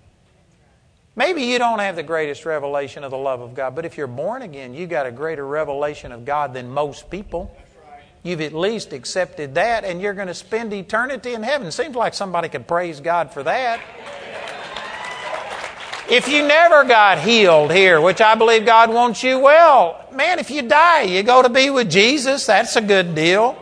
[1.15, 4.07] Maybe you don't have the greatest revelation of the love of God, but if you're
[4.07, 7.55] born again, you've got a greater revelation of God than most people.
[8.23, 11.71] You've at least accepted that, and you're going to spend eternity in heaven.
[11.71, 13.79] Seems like somebody could praise God for that.
[16.09, 20.49] If you never got healed here, which I believe God wants you, well, man, if
[20.49, 22.45] you die, you go to be with Jesus.
[22.45, 23.57] That's a good deal.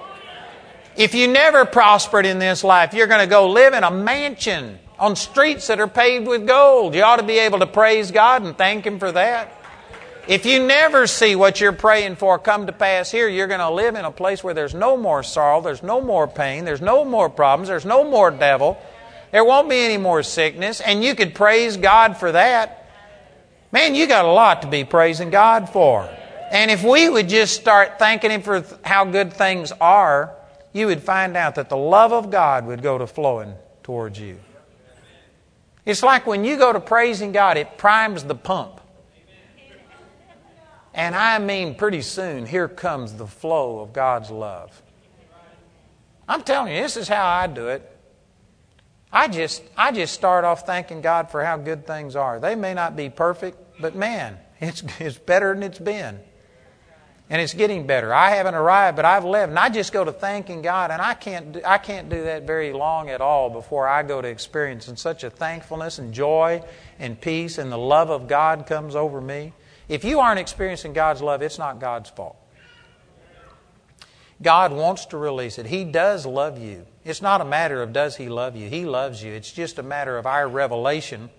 [0.98, 4.80] If you never prospered in this life, you're going to go live in a mansion
[4.98, 6.96] on streets that are paved with gold.
[6.96, 9.52] You ought to be able to praise God and thank Him for that.
[10.28, 13.70] If you never see what you're praying for come to pass here, you're going to
[13.70, 17.06] live in a place where there's no more sorrow, there's no more pain, there's no
[17.06, 18.78] more problems, there's no more devil,
[19.32, 22.90] there won't be any more sickness, and you could praise God for that.
[23.72, 26.10] Man, you got a lot to be praising God for.
[26.52, 30.34] And if we would just start thanking Him for how good things are,
[30.76, 34.38] you would find out that the love of God would go to flowing towards you.
[35.86, 38.82] It's like when you go to praising God, it primes the pump.
[40.94, 44.82] And I mean, pretty soon, here comes the flow of God's love.
[46.28, 47.98] I'm telling you, this is how I do it.
[49.14, 52.38] I just, I just start off thanking God for how good things are.
[52.38, 56.20] They may not be perfect, but man, it's, it's better than it's been.
[57.28, 58.14] And it's getting better.
[58.14, 59.50] I haven't arrived, but I've lived.
[59.50, 62.44] And I just go to thanking God, and I can't, do, I can't do that
[62.44, 66.62] very long at all before I go to experiencing such a thankfulness and joy
[67.00, 69.54] and peace, and the love of God comes over me.
[69.90, 72.38] If you aren't experiencing God's love, it's not God's fault.
[74.42, 75.66] God wants to release it.
[75.66, 76.86] He does love you.
[77.04, 78.70] It's not a matter of does He love you.
[78.70, 79.32] He loves you.
[79.32, 81.30] It's just a matter of our revelation.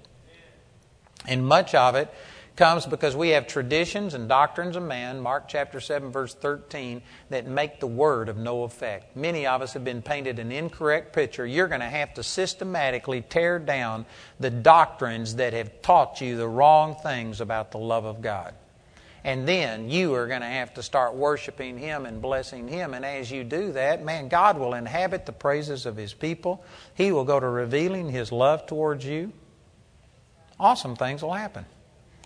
[1.26, 2.12] And much of it
[2.56, 7.46] comes because we have traditions and doctrines of man, Mark chapter 7, verse 13, that
[7.46, 9.16] make the word of no effect.
[9.16, 11.46] Many of us have been painted an incorrect picture.
[11.46, 14.06] You're going to have to systematically tear down
[14.40, 18.54] the doctrines that have taught you the wrong things about the love of God.
[19.22, 22.94] And then you are going to have to start worshiping Him and blessing Him.
[22.94, 26.64] And as you do that, man, God will inhabit the praises of His people.
[26.94, 29.32] He will go to revealing His love towards you.
[30.60, 31.66] Awesome things will happen.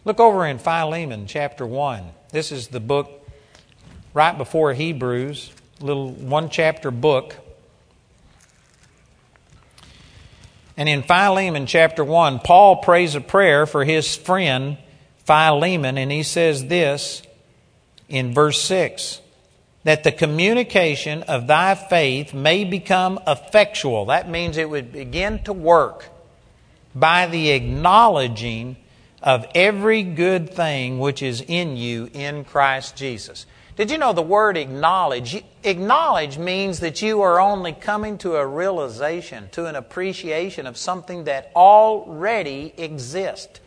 [0.02, 2.04] Look over in Philemon chapter 1.
[2.32, 3.28] This is the book
[4.14, 7.36] right before Hebrews, little one chapter book.
[10.78, 14.78] And in Philemon chapter 1, Paul prays a prayer for his friend
[15.26, 17.22] Philemon, and he says this
[18.08, 19.20] in verse 6
[19.84, 24.06] that the communication of thy faith may become effectual.
[24.06, 26.08] That means it would begin to work
[26.94, 28.76] by the acknowledging
[29.22, 33.46] of every good thing which is in you in Christ Jesus.
[33.76, 35.42] Did you know the word acknowledge?
[35.64, 41.24] Acknowledge means that you are only coming to a realization, to an appreciation of something
[41.24, 43.60] that already exists.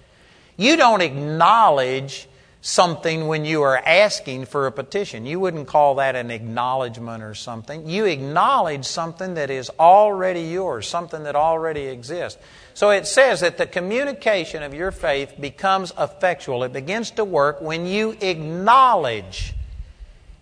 [0.56, 2.28] You don't acknowledge
[2.62, 5.26] something when you are asking for a petition.
[5.26, 7.90] You wouldn't call that an acknowledgement or something.
[7.90, 12.40] You acknowledge something that is already yours, something that already exists.
[12.74, 16.64] So it says that the communication of your faith becomes effectual.
[16.64, 19.54] It begins to work when you acknowledge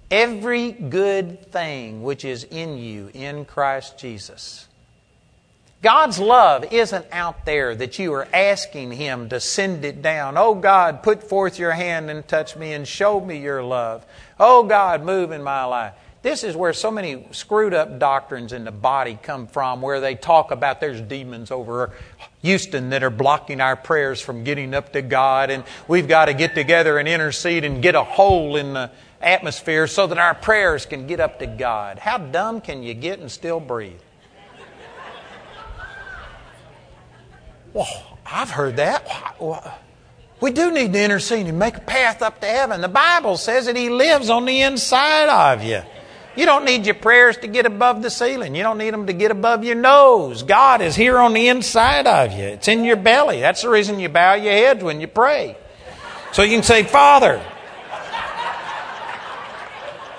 [0.09, 4.67] every good thing which is in you in Christ Jesus.
[5.81, 10.37] God's love isn't out there that you are asking Him to send it down.
[10.37, 14.05] Oh God, put forth your hand and touch me and show me your love.
[14.39, 15.93] Oh God, move in my life.
[16.23, 20.13] This is where so many screwed up doctrines in the body come from, where they
[20.13, 21.91] talk about there's demons over
[22.43, 26.35] Houston that are blocking our prayers from getting up to God, and we've got to
[26.35, 30.85] get together and intercede and get a hole in the atmosphere so that our prayers
[30.85, 31.97] can get up to God.
[31.97, 33.99] How dumb can you get and still breathe?
[37.73, 37.87] Well,
[38.25, 39.79] I've heard that.
[40.39, 42.81] We do need to intercede and make a path up to heaven.
[42.81, 45.81] The Bible says that He lives on the inside of you.
[46.35, 48.55] You don't need your prayers to get above the ceiling.
[48.55, 50.43] You don't need them to get above your nose.
[50.43, 52.45] God is here on the inside of you.
[52.45, 53.41] It's in your belly.
[53.41, 55.57] That's the reason you bow your head when you pray.
[56.31, 57.41] So you can say, Father.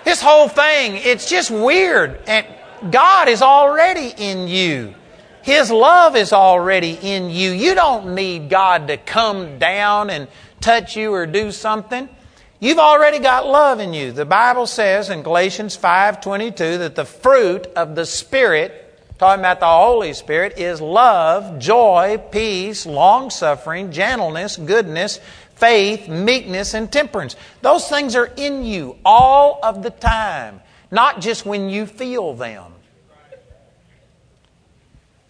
[0.05, 2.21] This whole thing, it's just weird.
[2.27, 2.47] And
[2.91, 4.95] God is already in you.
[5.43, 7.53] His love is already in you.
[7.53, 10.29] You don't need God to come down and
[10.61, 12.09] touch you or do something.
[12.63, 14.13] You've already got love in you.
[14.13, 19.67] The Bible says in Galatians 5:22 that the fruit of the Spirit, talking about the
[19.67, 25.19] Holy Spirit, is love, joy, peace, long-suffering, gentleness, goodness,
[25.57, 27.35] faith, meekness, and temperance.
[27.63, 32.72] Those things are in you all of the time, not just when you feel them.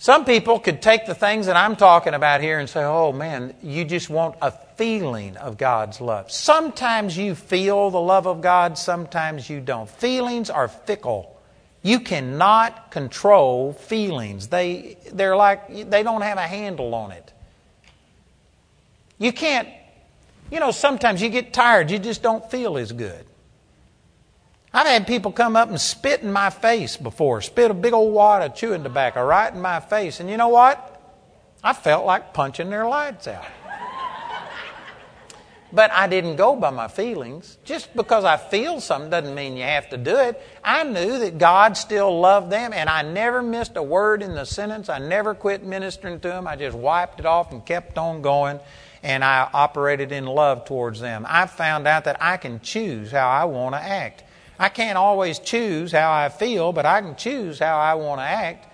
[0.02, 3.54] Some people could take the things that I'm talking about here and say, oh man,
[3.62, 6.28] you just want a feeling of God's love.
[6.32, 9.88] Sometimes you feel the love of God, sometimes you don't.
[9.88, 11.40] Feelings are fickle.
[11.84, 14.48] You cannot control feelings.
[14.48, 17.32] They, they're like, they don't have a handle on it.
[19.20, 19.68] You can't,
[20.50, 23.24] you know, sometimes you get tired, you just don't feel as good.
[24.74, 28.14] I've had people come up and spit in my face before, spit a big old
[28.14, 30.18] wad of chewing tobacco right in my face.
[30.20, 30.88] And you know what?
[31.62, 33.44] I felt like punching their lights out.
[35.74, 37.56] But I didn't go by my feelings.
[37.64, 40.40] Just because I feel something doesn't mean you have to do it.
[40.62, 44.44] I knew that God still loved them, and I never missed a word in the
[44.44, 44.90] sentence.
[44.90, 46.46] I never quit ministering to them.
[46.46, 48.60] I just wiped it off and kept on going,
[49.02, 51.24] and I operated in love towards them.
[51.26, 54.24] I found out that I can choose how I want to act.
[54.62, 58.24] I can't always choose how I feel, but I can choose how I want to
[58.24, 58.68] act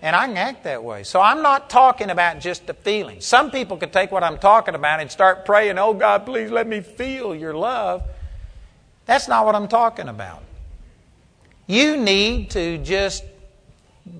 [0.00, 1.02] and I can act that way.
[1.02, 3.20] So I'm not talking about just the feeling.
[3.20, 6.68] Some people could take what I'm talking about and start praying, Oh God, please let
[6.68, 8.04] me feel your love.
[9.06, 10.44] That's not what I'm talking about.
[11.66, 13.24] You need to just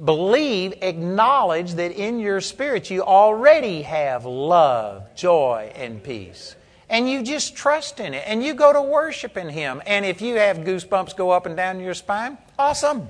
[0.05, 6.57] believe, acknowledge that in your spirit you already have love, joy, and peace.
[6.93, 8.23] And you just trust in it.
[8.27, 9.83] And you go to worship in Him.
[9.87, 13.09] And if you have goosebumps go up and down your spine, awesome.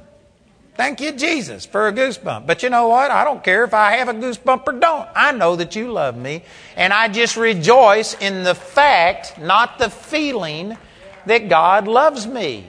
[0.77, 2.47] Thank you, Jesus, for a goosebump.
[2.47, 3.11] But you know what?
[3.11, 5.09] I don't care if I have a goosebump or don't.
[5.17, 6.45] I know that you love me.
[6.77, 10.79] And I just rejoice in the fact, not the feeling,
[11.27, 12.69] that God loves me.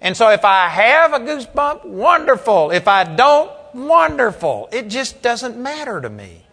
[0.00, 2.70] And so if I have a goosebump, wonderful.
[2.70, 4.70] If I don't, wonderful.
[4.72, 6.45] It just doesn't matter to me.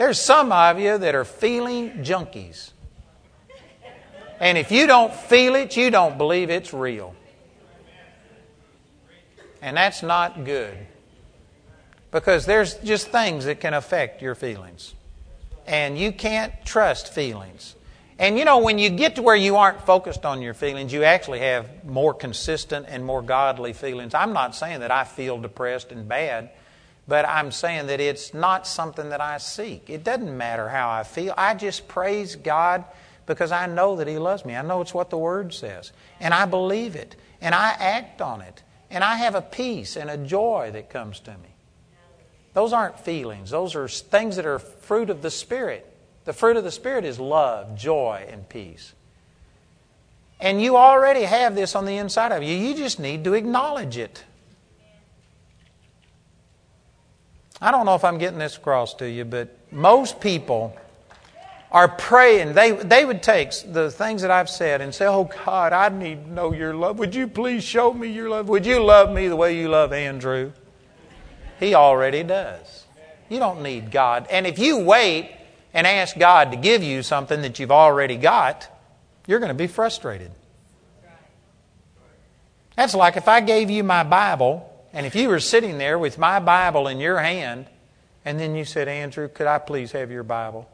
[0.00, 2.70] There's some of you that are feeling junkies.
[4.40, 7.14] And if you don't feel it, you don't believe it's real.
[9.60, 10.74] And that's not good.
[12.12, 14.94] Because there's just things that can affect your feelings.
[15.66, 17.74] And you can't trust feelings.
[18.18, 21.04] And you know, when you get to where you aren't focused on your feelings, you
[21.04, 24.14] actually have more consistent and more godly feelings.
[24.14, 26.48] I'm not saying that I feel depressed and bad,
[27.10, 29.90] but I'm saying that it's not something that I seek.
[29.90, 31.34] It doesn't matter how I feel.
[31.36, 32.84] I just praise God
[33.26, 34.54] because I know that He loves me.
[34.54, 35.90] I know it's what the Word says.
[36.20, 37.16] And I believe it.
[37.40, 38.62] And I act on it.
[38.90, 41.56] And I have a peace and a joy that comes to me.
[42.54, 45.92] Those aren't feelings, those are things that are fruit of the Spirit.
[46.26, 48.94] The fruit of the Spirit is love, joy, and peace.
[50.38, 52.54] And you already have this on the inside of you.
[52.54, 54.22] You just need to acknowledge it.
[57.60, 60.76] I don't know if I'm getting this across to you, but most people
[61.70, 62.54] are praying.
[62.54, 66.24] They, they would take the things that I've said and say, Oh God, I need
[66.24, 66.98] to know your love.
[66.98, 68.48] Would you please show me your love?
[68.48, 70.52] Would you love me the way you love Andrew?
[71.58, 72.86] He already does.
[73.28, 74.26] You don't need God.
[74.30, 75.36] And if you wait
[75.72, 78.66] and ask God to give you something that you've already got,
[79.26, 80.32] you're going to be frustrated.
[82.74, 86.18] That's like if I gave you my Bible, and if you were sitting there with
[86.18, 87.66] my Bible in your hand,
[88.24, 90.68] and then you said, Andrew, could I please have your Bible?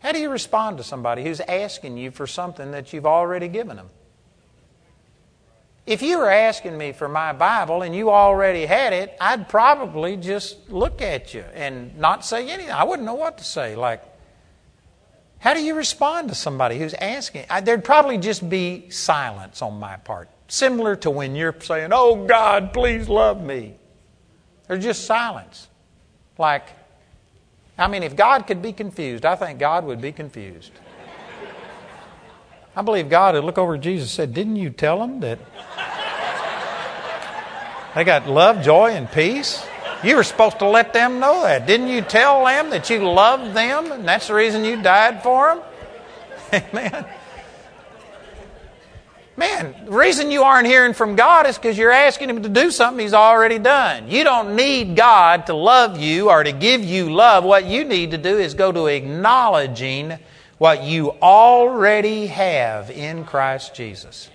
[0.00, 3.76] How do you respond to somebody who's asking you for something that you've already given
[3.76, 3.90] them?
[5.84, 10.16] If you were asking me for my Bible and you already had it, I'd probably
[10.16, 12.72] just look at you and not say anything.
[12.72, 13.74] I wouldn't know what to say.
[13.74, 14.02] Like,
[15.38, 17.46] how do you respond to somebody who's asking?
[17.50, 22.26] I, there'd probably just be silence on my part, similar to when you're saying, Oh
[22.26, 23.74] God, please love me.
[24.68, 25.68] There's just silence.
[26.36, 26.66] Like,
[27.78, 30.72] I mean, if God could be confused, I think God would be confused.
[32.76, 35.38] I believe God would look over at Jesus and said, Didn't you tell them that
[37.94, 39.64] they got love, joy, and peace?
[40.04, 41.66] You were supposed to let them know that.
[41.66, 45.54] Didn't you tell them that you loved them and that's the reason you died for
[45.54, 46.62] them?
[46.74, 47.06] Amen.
[49.36, 52.70] Man, the reason you aren't hearing from God is because you're asking Him to do
[52.70, 54.10] something He's already done.
[54.10, 57.42] You don't need God to love you or to give you love.
[57.42, 60.18] What you need to do is go to acknowledging
[60.58, 64.28] what you already have in Christ Jesus.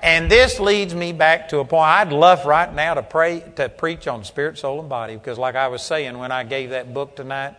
[0.00, 1.88] And this leads me back to a point.
[1.88, 5.56] I'd love right now to pray to preach on spirit, soul, and body because, like
[5.56, 7.54] I was saying when I gave that book tonight,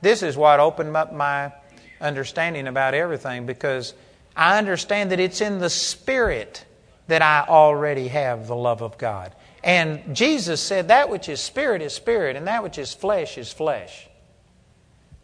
[0.00, 1.52] this is what opened up my
[2.00, 3.94] understanding about everything because
[4.36, 6.64] I understand that it's in the Spirit
[7.08, 9.34] that I already have the love of God.
[9.62, 13.52] And Jesus said, That which is spirit is spirit, and that which is flesh is
[13.52, 14.08] flesh.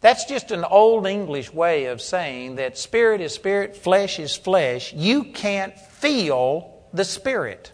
[0.01, 4.93] That's just an old English way of saying that spirit is spirit, flesh is flesh.
[4.93, 7.73] You can't feel the spirit.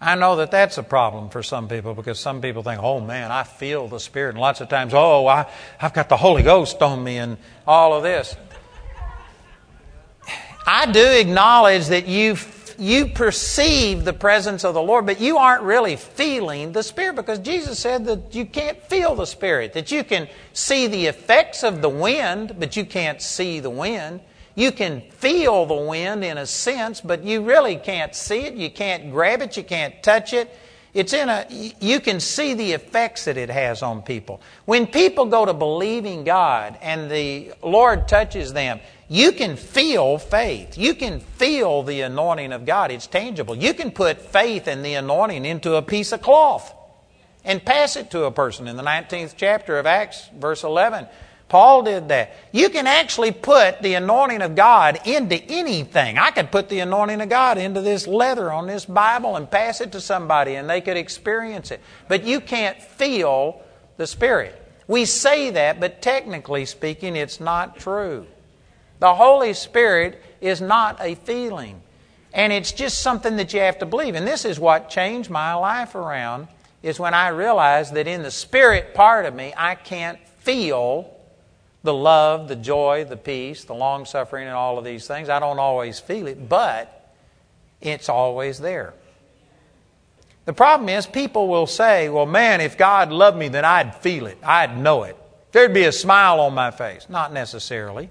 [0.00, 3.30] I know that that's a problem for some people because some people think, oh man,
[3.30, 4.30] I feel the Spirit.
[4.30, 5.46] And lots of times, oh, I,
[5.78, 7.36] I've got the Holy Ghost on me and
[7.66, 8.34] all of this.
[10.72, 12.36] I do acknowledge that you
[12.78, 17.40] you perceive the presence of the Lord, but you aren't really feeling the Spirit because
[17.40, 21.82] Jesus said that you can't feel the Spirit, that you can see the effects of
[21.82, 24.20] the wind, but you can't see the wind.
[24.54, 28.54] You can feel the wind in a sense, but you really can't see it.
[28.54, 29.56] You can't grab it.
[29.56, 30.56] You can't touch it.
[30.94, 31.46] It's in a,
[31.80, 34.40] you can see the effects that it has on people.
[34.64, 38.80] When people go to believing God and the Lord touches them,
[39.12, 40.78] you can feel faith.
[40.78, 42.92] You can feel the anointing of God.
[42.92, 43.56] It's tangible.
[43.56, 46.72] You can put faith and the anointing into a piece of cloth
[47.44, 48.68] and pass it to a person.
[48.68, 51.08] In the 19th chapter of Acts, verse 11,
[51.48, 52.36] Paul did that.
[52.52, 56.16] You can actually put the anointing of God into anything.
[56.16, 59.80] I could put the anointing of God into this leather on this Bible and pass
[59.80, 61.80] it to somebody and they could experience it.
[62.06, 63.60] But you can't feel
[63.96, 64.54] the Spirit.
[64.86, 68.28] We say that, but technically speaking, it's not true.
[69.00, 71.82] The Holy Spirit is not a feeling.
[72.32, 74.14] And it's just something that you have to believe.
[74.14, 76.48] And this is what changed my life around
[76.82, 81.14] is when I realized that in the spirit part of me, I can't feel
[81.82, 85.28] the love, the joy, the peace, the long suffering, and all of these things.
[85.28, 87.14] I don't always feel it, but
[87.80, 88.94] it's always there.
[90.44, 94.26] The problem is, people will say, Well, man, if God loved me, then I'd feel
[94.26, 94.38] it.
[94.42, 95.16] I'd know it.
[95.52, 97.06] There'd be a smile on my face.
[97.08, 98.10] Not necessarily.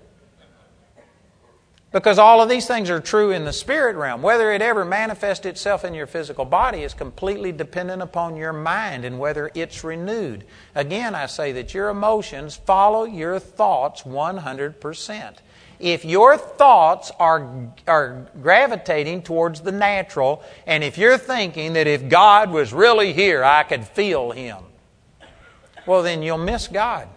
[1.92, 4.22] Because all of these things are true in the spirit realm.
[4.22, 9.06] Whether it ever manifests itself in your physical body is completely dependent upon your mind
[9.06, 10.46] and whether it's renewed.
[10.76, 15.38] Again, I say that your emotions follow your thoughts 100%.
[15.80, 22.08] If your thoughts are, are gravitating towards the natural, and if you're thinking that if
[22.08, 24.58] God was really here, I could feel Him,
[25.88, 27.08] well, then you'll miss God.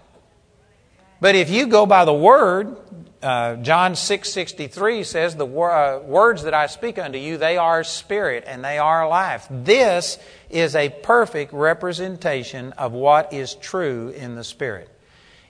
[1.20, 2.76] But if you go by the Word,
[3.22, 7.84] uh, John 6:63 says, "The wor- uh, words that I speak unto you, they are
[7.84, 10.18] spirit and they are life." This
[10.50, 14.88] is a perfect representation of what is true in the spirit.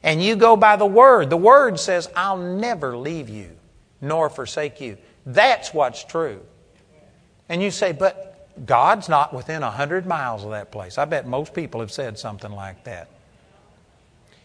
[0.03, 1.31] And you go by the word.
[1.31, 3.57] The word says, "I'll never leave you
[4.01, 6.41] nor forsake you." That's what's true.
[7.49, 11.27] And you say, "But God's not within a hundred miles of that place." I bet
[11.27, 13.09] most people have said something like that.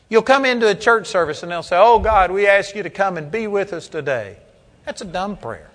[0.10, 2.90] You'll come into a church service and they'll say, Oh God, we ask you to
[2.90, 4.38] come and be with us today.
[4.86, 5.70] That's a dumb prayer.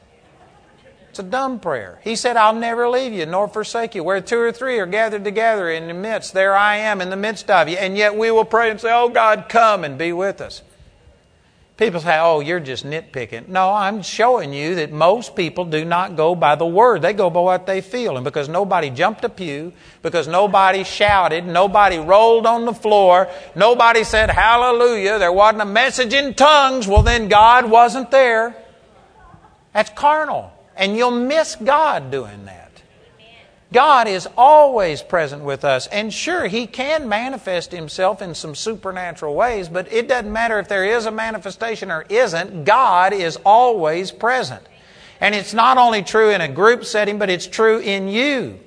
[1.10, 2.00] It's a dumb prayer.
[2.02, 4.02] He said, I'll never leave you nor forsake you.
[4.02, 7.16] Where two or three are gathered together in the midst, there I am in the
[7.16, 7.76] midst of you.
[7.76, 10.62] And yet we will pray and say, Oh God, come and be with us.
[11.78, 13.48] People say, oh, you're just nitpicking.
[13.48, 17.00] No, I'm showing you that most people do not go by the word.
[17.02, 18.16] They go by what they feel.
[18.16, 24.04] And because nobody jumped a pew, because nobody shouted, nobody rolled on the floor, nobody
[24.04, 28.54] said hallelujah, there wasn't a message in tongues, well, then God wasn't there.
[29.72, 30.52] That's carnal.
[30.76, 32.61] And you'll miss God doing that.
[33.72, 35.86] God is always present with us.
[35.86, 40.68] And sure, He can manifest Himself in some supernatural ways, but it doesn't matter if
[40.68, 44.62] there is a manifestation or isn't, God is always present.
[45.20, 48.60] And it's not only true in a group setting, but it's true in you.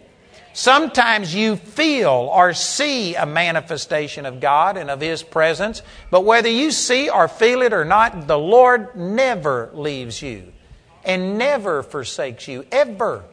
[0.54, 6.50] Sometimes you feel or see a manifestation of God and of His presence, but whether
[6.50, 10.54] you see or feel it or not, the Lord never leaves you
[11.04, 13.26] and never forsakes you, ever.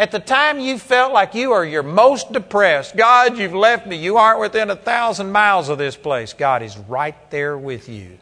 [0.00, 3.96] At the time you felt like you are your most depressed, God, you've left me.
[3.96, 6.32] You aren't within a thousand miles of this place.
[6.32, 8.16] God is right there with you.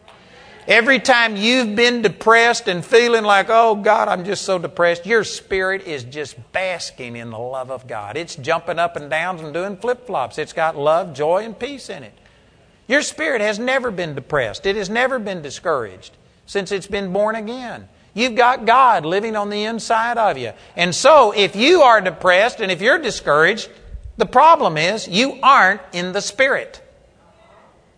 [0.66, 5.22] Every time you've been depressed and feeling like, oh God, I'm just so depressed, your
[5.22, 8.16] spirit is just basking in the love of God.
[8.16, 10.36] It's jumping up and down and doing flip flops.
[10.36, 12.18] It's got love, joy, and peace in it.
[12.88, 17.36] Your spirit has never been depressed, it has never been discouraged since it's been born
[17.36, 17.88] again.
[18.18, 20.52] You've got God living on the inside of you.
[20.74, 23.70] And so, if you are depressed and if you're discouraged,
[24.16, 26.82] the problem is you aren't in the Spirit.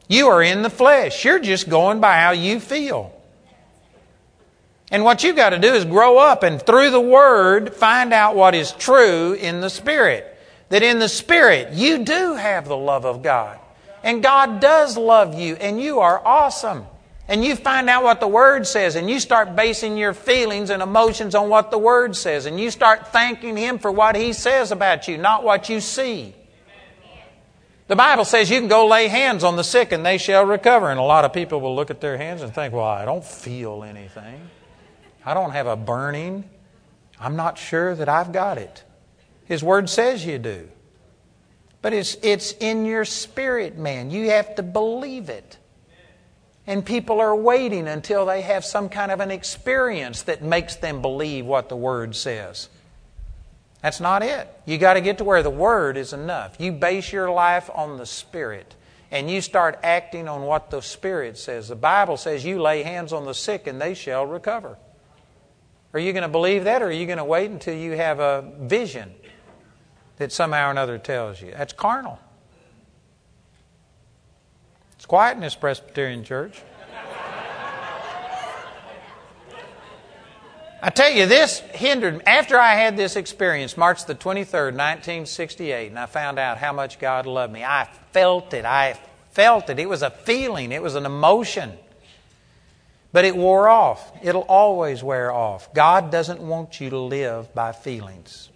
[0.08, 1.24] You are in the flesh.
[1.24, 3.18] You're just going by how you feel.
[4.90, 8.36] And what you've got to do is grow up and through the Word find out
[8.36, 10.36] what is true in the Spirit.
[10.68, 13.58] That in the Spirit you do have the love of God.
[14.02, 16.84] And God does love you and you are awesome
[17.30, 20.82] and you find out what the Word says, and you start basing your feelings and
[20.82, 24.72] emotions on what the Word says, and you start thanking Him for what He says
[24.72, 26.34] about you, not what you see.
[27.86, 30.90] The Bible says you can go lay hands on the sick and they shall recover.
[30.90, 33.24] And a lot of people will look at their hands and think, well, I don't
[33.24, 34.48] feel anything.
[35.24, 36.48] I don't have a burning.
[37.18, 38.84] I'm not sure that I've got it.
[39.44, 40.68] His Word says you do.
[41.82, 44.10] But it's, it's in your spirit, man.
[44.10, 45.58] You have to believe it.
[46.70, 51.02] And people are waiting until they have some kind of an experience that makes them
[51.02, 52.68] believe what the Word says.
[53.82, 54.48] That's not it.
[54.66, 56.54] You got to get to where the Word is enough.
[56.60, 58.76] You base your life on the Spirit
[59.10, 61.66] and you start acting on what the Spirit says.
[61.66, 64.78] The Bible says you lay hands on the sick and they shall recover.
[65.92, 68.20] Are you going to believe that or are you going to wait until you have
[68.20, 69.12] a vision?
[70.20, 71.50] that somehow or another tells you.
[71.56, 72.18] That's carnal.
[75.10, 76.62] Quiet in this Presbyterian church.
[80.80, 85.98] I tell you, this hindered After I had this experience, March the 23rd, 1968, and
[85.98, 88.64] I found out how much God loved me, I felt it.
[88.64, 89.00] I
[89.32, 89.80] felt it.
[89.80, 91.72] It was a feeling, it was an emotion.
[93.10, 94.12] But it wore off.
[94.22, 95.74] It'll always wear off.
[95.74, 98.48] God doesn't want you to live by feelings.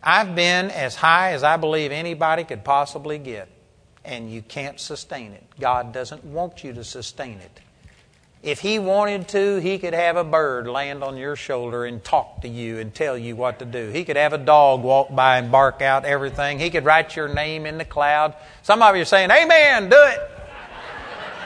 [0.00, 3.48] I've been as high as I believe anybody could possibly get,
[4.08, 5.44] and you can't sustain it.
[5.60, 7.60] God doesn't want you to sustain it.
[8.42, 12.40] If He wanted to, He could have a bird land on your shoulder and talk
[12.42, 13.90] to you and tell you what to do.
[13.90, 16.58] He could have a dog walk by and bark out everything.
[16.58, 18.34] He could write your name in the cloud.
[18.62, 20.18] Some of you are saying, Amen, do it.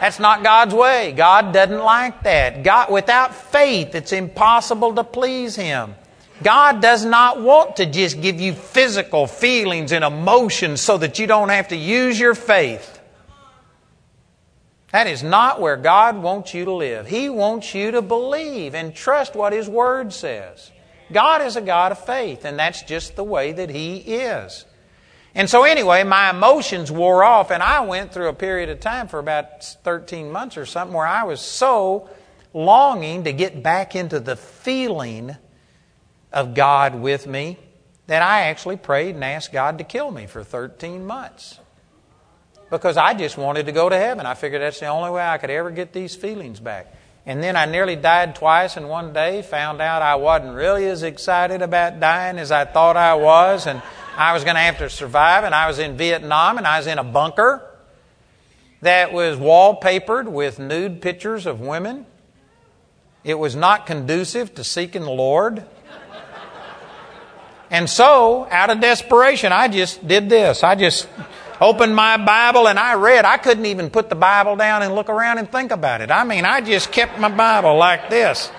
[0.00, 1.12] That's not God's way.
[1.12, 2.62] God doesn't like that.
[2.62, 5.94] God, without faith, it's impossible to please Him.
[6.42, 11.26] God does not want to just give you physical feelings and emotions so that you
[11.26, 13.00] don't have to use your faith.
[14.92, 17.06] That is not where God wants you to live.
[17.06, 20.70] He wants you to believe and trust what His Word says.
[21.10, 24.66] God is a God of faith, and that's just the way that He is.
[25.34, 29.08] And so, anyway, my emotions wore off, and I went through a period of time
[29.08, 32.10] for about 13 months or something where I was so
[32.52, 35.36] longing to get back into the feeling
[36.32, 37.58] of God with me
[38.06, 41.58] that I actually prayed and asked God to kill me for 13 months.
[42.70, 44.26] Because I just wanted to go to heaven.
[44.26, 46.94] I figured that's the only way I could ever get these feelings back.
[47.24, 51.02] And then I nearly died twice in one day, found out I wasn't really as
[51.02, 53.80] excited about dying as I thought I was, and
[54.16, 56.86] I was going to have to survive, and I was in Vietnam, and I was
[56.88, 57.62] in a bunker
[58.80, 62.04] that was wallpapered with nude pictures of women.
[63.22, 65.64] It was not conducive to seeking the Lord.
[67.72, 70.62] And so, out of desperation, I just did this.
[70.62, 71.08] I just
[71.58, 73.24] opened my Bible and I read.
[73.24, 76.10] I couldn't even put the Bible down and look around and think about it.
[76.10, 78.52] I mean, I just kept my Bible like this.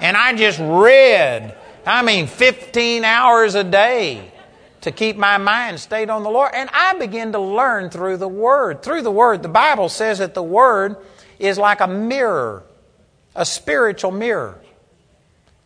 [0.00, 1.56] And I just read.
[1.86, 4.30] I mean, 15 hours a day
[4.82, 6.50] to keep my mind stayed on the Lord.
[6.52, 8.82] And I begin to learn through the Word.
[8.82, 10.96] Through the Word, the Bible says that the Word
[11.38, 12.64] is like a mirror,
[13.34, 14.61] a spiritual mirror.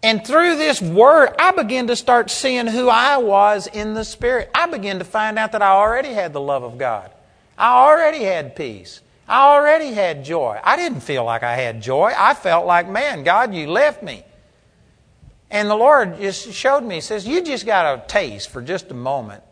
[0.06, 4.48] And through this Word, I begin to start seeing who I was in the Spirit.
[4.54, 7.10] I begin to find out that I already had the love of God.
[7.58, 9.00] I already had peace.
[9.26, 10.60] I already had joy.
[10.62, 12.12] I didn't feel like I had joy.
[12.16, 14.22] I felt like, man, God, you left me.
[15.50, 18.92] And the Lord just showed me, He says, You just got a taste for just
[18.92, 19.42] a moment,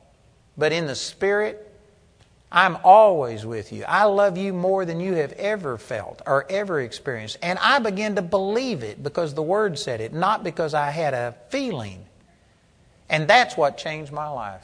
[0.56, 1.63] but in the Spirit,
[2.54, 3.84] I'm always with you.
[3.88, 7.36] I love you more than you have ever felt or ever experienced.
[7.42, 11.14] And I began to believe it because the Word said it, not because I had
[11.14, 12.06] a feeling.
[13.08, 14.62] And that's what changed my life.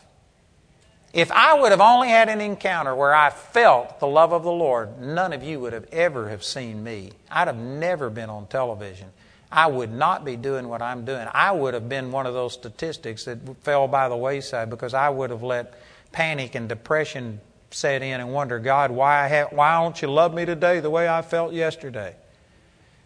[1.12, 4.53] If I would have only had an encounter where I felt the love of the
[4.53, 7.11] Lord, none of you would have ever have seen me.
[7.28, 9.09] I'd have never been on television.
[9.51, 11.26] I would not be doing what I'm doing.
[11.34, 15.09] I would have been one of those statistics that fell by the wayside because I
[15.09, 15.74] would have let
[16.12, 20.44] panic and depression set in and wonder, God, why, have, why don't you love me
[20.44, 22.14] today the way I felt yesterday?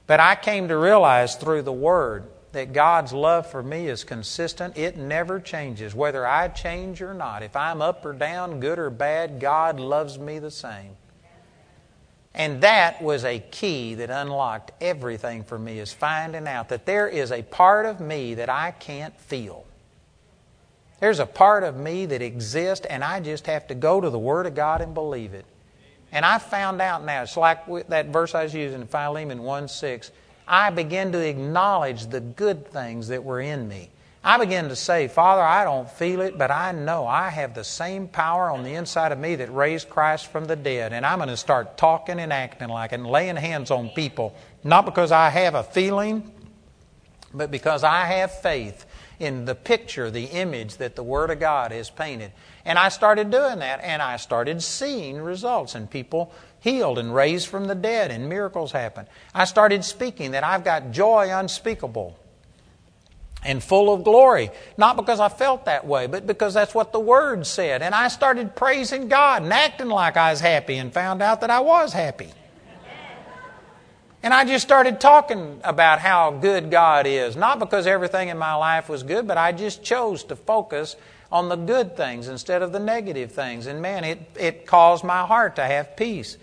[0.07, 4.77] But I came to realize through the Word that God's love for me is consistent.
[4.79, 7.43] It never changes, whether I change or not.
[7.43, 10.97] If I'm up or down, good or bad, God loves me the same.
[12.35, 17.07] And that was a key that unlocked everything for me is finding out that there
[17.07, 19.65] is a part of me that I can't feel.
[21.01, 24.19] There's a part of me that exists, and I just have to go to the
[24.19, 25.45] Word of God and believe it.
[26.13, 29.69] And I found out now, it's like that verse I was using in Philemon 1
[29.69, 30.13] 6.
[30.47, 33.91] I begin to acknowledge the good things that were in me.
[34.23, 37.65] I begin to say, Father, I don't feel it, but I know I have the
[37.65, 40.95] same power on the inside of me that raised Christ from the dead.
[40.95, 44.35] And I'm going to start talking and acting like it and laying hands on people,
[44.63, 46.31] not because I have a feeling,
[47.35, 48.87] but because I have faith
[49.19, 52.33] in the picture, the image that the Word of God has painted.
[52.65, 57.49] And I started doing that, and I started seeing results, and people healed and raised
[57.49, 59.09] from the dead, and miracles happened.
[59.35, 62.19] I started speaking that I've got joy unspeakable
[63.45, 64.51] and full of glory.
[64.79, 67.83] Not because I felt that way, but because that's what the Word said.
[67.83, 71.51] And I started praising God and acting like I was happy and found out that
[71.51, 72.31] I was happy.
[74.25, 77.37] And I just started talking about how good God is.
[77.37, 80.97] Not because everything in my life was good, but I just chose to focus
[81.31, 83.67] on the good things instead of the negative things.
[83.67, 86.39] And man, it, it caused my heart to have peace.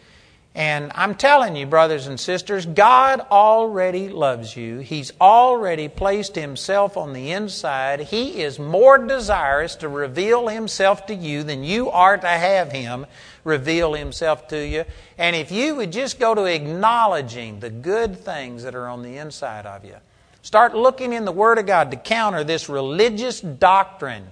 [0.54, 4.78] And I'm telling you, brothers and sisters, God already loves you.
[4.78, 8.02] He's already placed Himself on the inside.
[8.02, 13.08] He is more desirous to reveal Himself to you than you are to have Him
[13.44, 14.86] reveal Himself to you.
[15.18, 19.18] And if you would just go to acknowledging the good things that are on the
[19.18, 19.96] inside of you,
[20.42, 24.28] start looking in the Word of God to counter this religious doctrine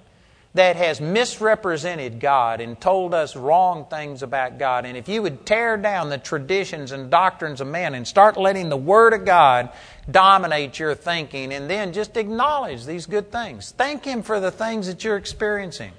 [0.54, 4.84] that has misrepresented God and told us wrong things about God.
[4.84, 8.68] And if you would tear down the traditions and doctrines of men and start letting
[8.68, 9.70] the Word of God
[10.10, 14.88] dominate your thinking, and then just acknowledge these good things, thank Him for the things
[14.88, 15.92] that you're experiencing.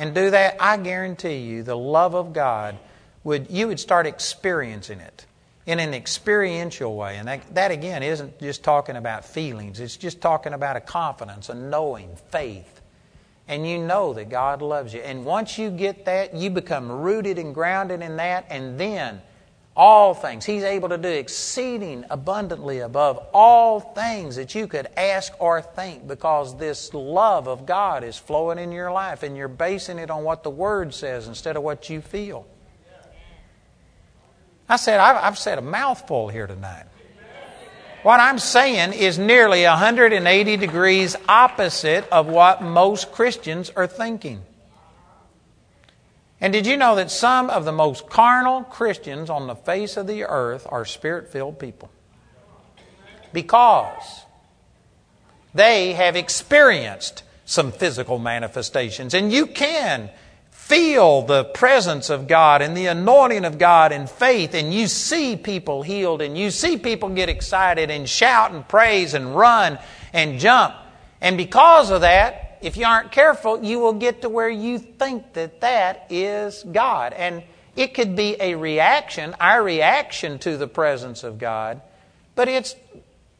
[0.00, 2.76] And do that, I guarantee you, the love of God
[3.22, 5.26] would you would start experiencing it
[5.66, 7.18] in an experiential way.
[7.18, 11.48] And that, that again isn't just talking about feelings, it's just talking about a confidence,
[11.50, 12.80] a knowing, faith
[13.50, 15.00] and you know that God loves you.
[15.00, 19.20] And once you get that, you become rooted and grounded in that, and then
[19.76, 20.44] all things.
[20.44, 26.06] He's able to do exceeding abundantly above all things that you could ask or think
[26.06, 30.24] because this love of God is flowing in your life and you're basing it on
[30.24, 32.46] what the Word says instead of what you feel.
[34.68, 36.84] I said, I've, I've said a mouthful here tonight.
[38.02, 44.42] What I'm saying is nearly 180 degrees opposite of what most Christians are thinking.
[46.40, 50.06] And did you know that some of the most carnal Christians on the face of
[50.06, 51.90] the earth are spirit filled people?
[53.32, 54.24] Because
[55.52, 59.12] they have experienced some physical manifestations.
[59.12, 60.10] And you can
[60.50, 65.34] feel the presence of God and the anointing of God in faith, and you see
[65.34, 69.78] people healed, and you see people get excited and shout and praise and run
[70.12, 70.76] and jump.
[71.20, 75.32] And because of that, if you aren't careful, you will get to where you think
[75.34, 77.12] that that is God.
[77.12, 77.42] And
[77.76, 81.80] it could be a reaction, our reaction to the presence of God,
[82.34, 82.74] but it's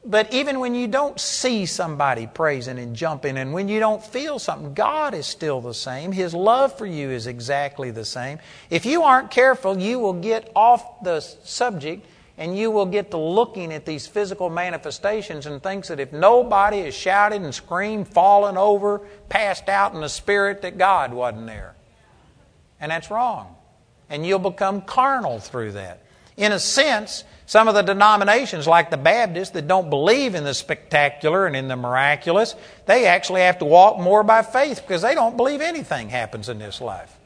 [0.03, 4.39] but even when you don't see somebody praising and jumping, and when you don't feel
[4.39, 6.11] something, God is still the same.
[6.11, 8.39] His love for you is exactly the same.
[8.71, 12.07] If you aren't careful, you will get off the subject
[12.41, 16.81] and you will get to looking at these physical manifestations and thinks that if nobody
[16.85, 21.77] has shouted and screamed, fallen over, passed out in the spirit, that God wasn't there.
[22.81, 23.57] And that's wrong.
[24.09, 26.03] And you'll become carnal through that.
[26.39, 30.55] In a sense, some of the denominations, like the Baptists, that don't believe in the
[30.55, 32.55] spectacular and in the miraculous,
[32.87, 36.59] they actually have to walk more by faith because they don't believe anything happens in
[36.59, 37.20] this life.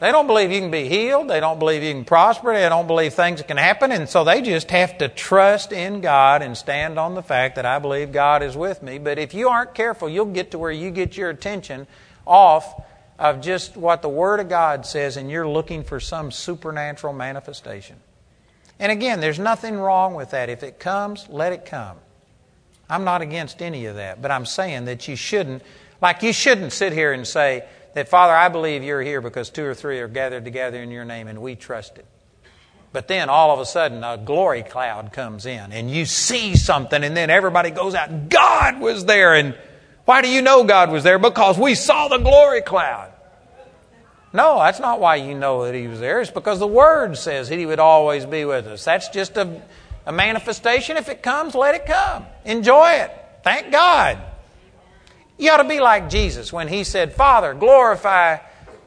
[0.00, 1.28] They don't believe you can be healed.
[1.28, 2.54] They don't believe you can prosper.
[2.54, 3.92] They don't believe things can happen.
[3.92, 7.66] And so they just have to trust in God and stand on the fact that
[7.66, 8.98] I believe God is with me.
[8.98, 11.86] But if you aren't careful, you'll get to where you get your attention
[12.26, 12.82] off
[13.18, 17.96] of just what the Word of God says and you're looking for some supernatural manifestation.
[18.78, 20.48] And again, there's nothing wrong with that.
[20.48, 21.98] If it comes, let it come.
[22.88, 25.62] I'm not against any of that, but I'm saying that you shouldn't,
[26.00, 27.64] like, you shouldn't sit here and say
[27.94, 31.04] that, Father, I believe you're here because two or three are gathered together in your
[31.04, 32.06] name and we trust it.
[32.92, 37.04] But then all of a sudden a glory cloud comes in and you see something
[37.04, 39.56] and then everybody goes out, God was there and
[40.04, 41.18] why do you know God was there?
[41.18, 43.12] Because we saw the glory cloud.
[44.32, 46.20] No, that's not why you know that He was there.
[46.20, 48.84] It's because the Word says He would always be with us.
[48.84, 49.62] That's just a,
[50.06, 50.96] a manifestation.
[50.96, 52.26] If it comes, let it come.
[52.44, 53.10] Enjoy it.
[53.42, 54.18] Thank God.
[55.40, 58.38] You ought to be like Jesus when He said, Father, glorify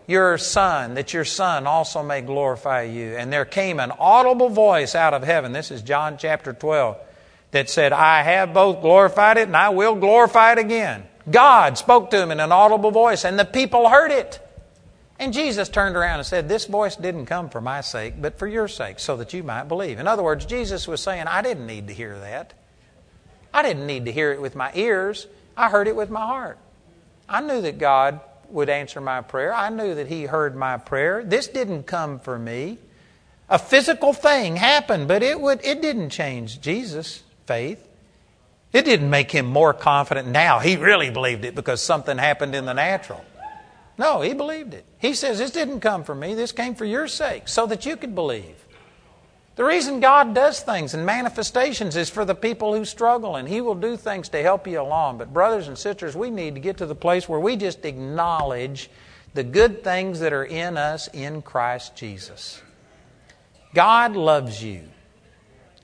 [0.05, 3.15] your Son, that your Son also may glorify you.
[3.17, 5.51] And there came an audible voice out of heaven.
[5.51, 6.97] This is John chapter 12
[7.51, 11.05] that said, I have both glorified it and I will glorify it again.
[11.29, 14.39] God spoke to him in an audible voice, and the people heard it.
[15.17, 18.45] And Jesus turned around and said, This voice didn't come for my sake, but for
[18.45, 19.99] your sake, so that you might believe.
[19.99, 22.53] In other words, Jesus was saying, I didn't need to hear that.
[23.51, 25.25] I didn't need to hear it with my ears.
[25.55, 26.57] I heard it with my heart.
[27.29, 29.53] I knew that God would answer my prayer.
[29.53, 31.23] I knew that He heard my prayer.
[31.23, 32.77] This didn't come for me.
[33.49, 37.87] A physical thing happened, but it, would, it didn't change Jesus' faith.
[38.71, 40.57] It didn't make him more confident now.
[40.59, 43.23] He really believed it because something happened in the natural.
[43.97, 44.85] No, he believed it.
[44.97, 47.95] He says, This didn't come for me, this came for your sake, so that you
[47.95, 48.62] could believe.
[49.55, 53.61] The reason God does things and manifestations is for the people who struggle, and He
[53.61, 55.19] will do things to help you along.
[55.19, 58.89] But, brothers and sisters, we need to get to the place where we just acknowledge
[59.35, 62.61] the good things that are in us in Christ Jesus.
[63.75, 64.83] God loves you.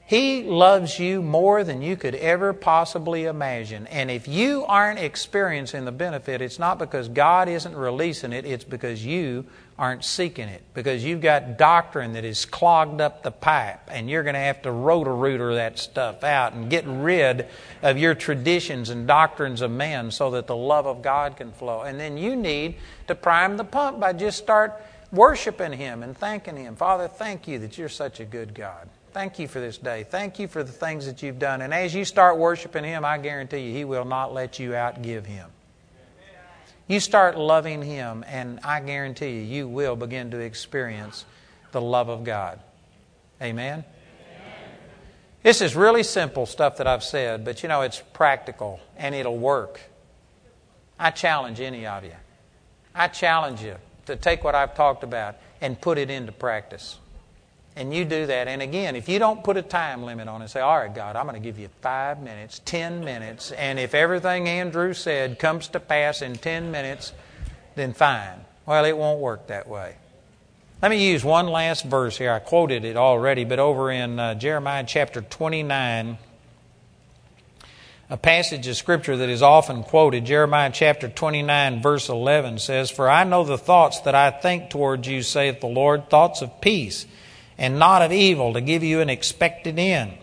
[0.05, 3.85] He loves you more than you could ever possibly imagine.
[3.85, 8.63] And if you aren't experiencing the benefit, it's not because God isn't releasing it, it's
[8.63, 9.45] because you
[9.79, 10.61] aren't seeking it.
[10.73, 14.61] Because you've got doctrine that has clogged up the pipe, and you're going to have
[14.63, 17.47] to rotor rooter that stuff out and get rid
[17.81, 21.81] of your traditions and doctrines of men so that the love of God can flow.
[21.81, 22.75] And then you need
[23.07, 26.75] to prime the pump by just start worshiping Him and thanking Him.
[26.75, 28.89] Father, thank you that you're such a good God.
[29.13, 30.03] Thank you for this day.
[30.03, 31.61] Thank you for the things that you've done.
[31.61, 35.25] And as you start worshiping Him, I guarantee you, He will not let you outgive
[35.25, 35.49] Him.
[36.89, 41.23] You start loving Him, and I guarantee you, you will begin to experience
[41.71, 42.59] the love of God.
[43.39, 43.85] Amen?
[45.43, 49.37] This is really simple stuff that I've said, but you know, it's practical and it'll
[49.37, 49.79] work.
[50.97, 52.15] I challenge any of you.
[52.95, 53.75] I challenge you
[54.07, 56.97] to take what I've talked about and put it into practice.
[57.79, 58.49] And you do that.
[58.49, 61.15] And again, if you don't put a time limit on it, say, All right, God,
[61.15, 65.69] I'm going to give you five minutes, ten minutes, and if everything Andrew said comes
[65.69, 67.13] to pass in ten minutes,
[67.75, 68.41] then fine.
[68.65, 69.95] Well, it won't work that way.
[70.81, 72.33] Let me use one last verse here.
[72.33, 76.17] I quoted it already, but over in uh, Jeremiah chapter 29,
[78.09, 83.09] a passage of scripture that is often quoted, Jeremiah chapter 29, verse 11 says, For
[83.09, 87.05] I know the thoughts that I think towards you, saith the Lord, thoughts of peace
[87.59, 90.13] and not of evil, to give you an expected end.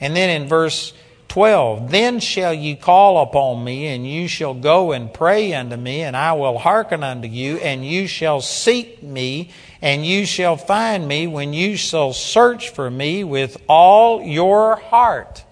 [0.00, 0.92] And then in verse
[1.28, 6.02] 12, Then shall you call upon me, and you shall go and pray unto me,
[6.02, 11.06] and I will hearken unto you, and you shall seek me, and you shall find
[11.06, 15.44] me when you shall search for me with all your heart.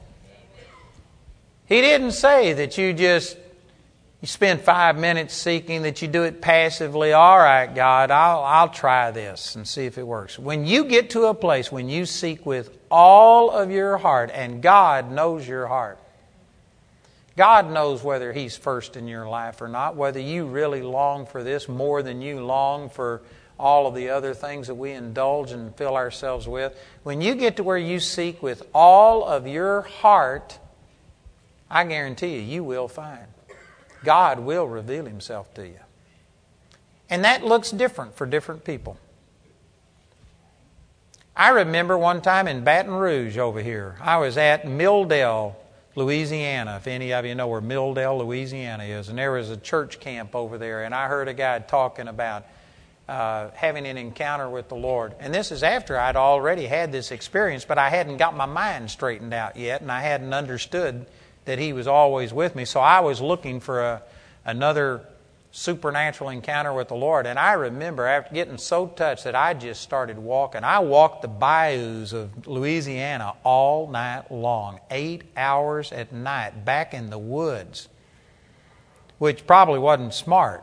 [1.67, 3.37] He didn't say that you just
[4.21, 7.13] you spend five minutes seeking that you do it passively.
[7.13, 10.39] All right, God, I'll, I'll try this and see if it works.
[10.39, 14.61] When you get to a place when you seek with all of your heart, and
[14.61, 16.01] God knows your heart,
[17.37, 21.45] God knows whether He's first in your life or not, whether you really long for
[21.45, 23.23] this more than you long for
[23.57, 26.77] all of the other things that we indulge and fill ourselves with.
[27.05, 30.59] When you get to where you seek with all of your heart,
[31.71, 33.27] I guarantee you, you will find.
[34.05, 35.81] God will reveal Himself to you.
[37.11, 38.99] And that looks different for different people.
[41.35, 45.55] I remember one time in Baton Rouge over here, I was at Milldale,
[45.95, 49.09] Louisiana, if any of you know where Milldale, Louisiana is.
[49.09, 52.45] And there was a church camp over there, and I heard a guy talking about
[53.09, 55.15] uh, having an encounter with the Lord.
[55.19, 58.91] And this is after I'd already had this experience, but I hadn't got my mind
[58.91, 61.07] straightened out yet, and I hadn't understood
[61.49, 62.67] that He was always with me.
[62.67, 64.03] So I was looking for a,
[64.45, 65.01] another
[65.51, 67.27] supernatural encounter with the Lord.
[67.27, 70.63] And I remember after getting so touched that I just started walking.
[70.63, 77.09] I walked the bayous of Louisiana all night long, eight hours at night, back in
[77.09, 77.89] the woods,
[79.17, 80.63] which probably wasn't smart.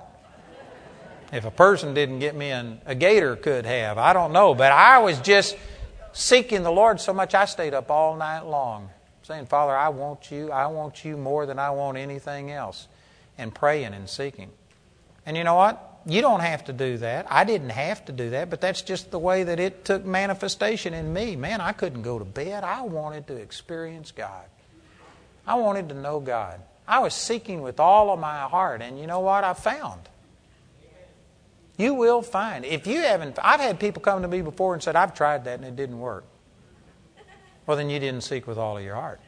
[1.33, 3.97] If a person didn't get me in, a gator could have.
[3.97, 4.53] I don't know.
[4.53, 5.57] But I was just
[6.13, 8.91] seeking the Lord so much I stayed up all night long
[9.25, 10.51] saying, Father, I want you.
[10.51, 12.87] I want you more than I want anything else.
[13.39, 14.51] And praying and seeking.
[15.25, 15.99] And you know what?
[16.05, 17.25] You don't have to do that.
[17.29, 20.93] I didn't have to do that, but that's just the way that it took manifestation
[20.93, 21.35] in me.
[21.35, 22.63] Man, I couldn't go to bed.
[22.63, 24.45] I wanted to experience God.
[25.47, 26.61] I wanted to know God.
[26.87, 29.43] I was seeking with all of my heart, and you know what?
[29.43, 30.01] I found.
[31.77, 32.63] You will find.
[32.63, 35.59] If you haven't, I've had people come to me before and said, I've tried that
[35.59, 36.23] and it didn't work.
[37.65, 39.19] Well, then you didn't seek with all of your heart.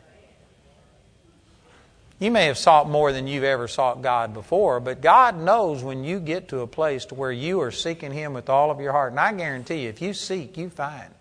[2.19, 6.03] You may have sought more than you've ever sought God before, but God knows when
[6.03, 8.91] you get to a place to where you are seeking Him with all of your
[8.91, 9.11] heart.
[9.11, 11.13] And I guarantee you, if you seek, you find.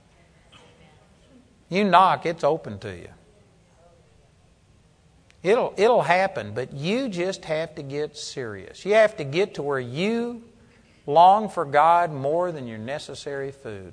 [1.69, 3.09] You knock, it's open to you.
[5.43, 8.85] It'll, it'll happen, but you just have to get serious.
[8.85, 10.43] You have to get to where you
[11.07, 13.93] long for God more than your necessary food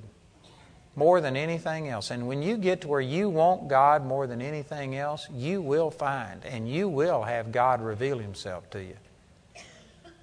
[0.96, 2.10] more than anything else.
[2.10, 5.90] And when you get to where you want God more than anything else, you will
[5.90, 8.96] find and you will have God reveal Himself to you.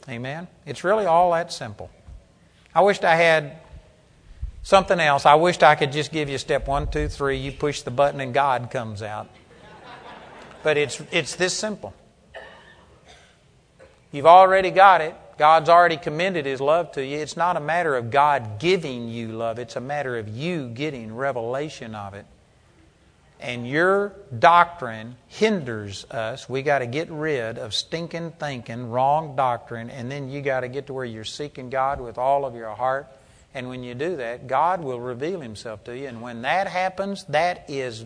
[0.10, 0.48] Amen?
[0.66, 1.90] It's really all that simple.
[2.74, 3.58] I wished I had
[4.64, 5.26] something else.
[5.26, 7.38] I wished I could just give you step one, two, three.
[7.38, 9.30] You push the button and God comes out.
[10.64, 11.94] But it's, it's this simple.
[14.12, 15.16] You've already got it.
[15.42, 17.18] God's already commended His love to you.
[17.18, 21.16] It's not a matter of God giving you love, it's a matter of you getting
[21.16, 22.28] revelation of it.
[23.40, 26.48] And your doctrine hinders us.
[26.48, 30.68] We got to get rid of stinking thinking, wrong doctrine, and then you got to
[30.68, 33.08] get to where you're seeking God with all of your heart.
[33.56, 36.08] And when you do that, God will reveal Himself to you.
[36.08, 38.06] And when that happens, that is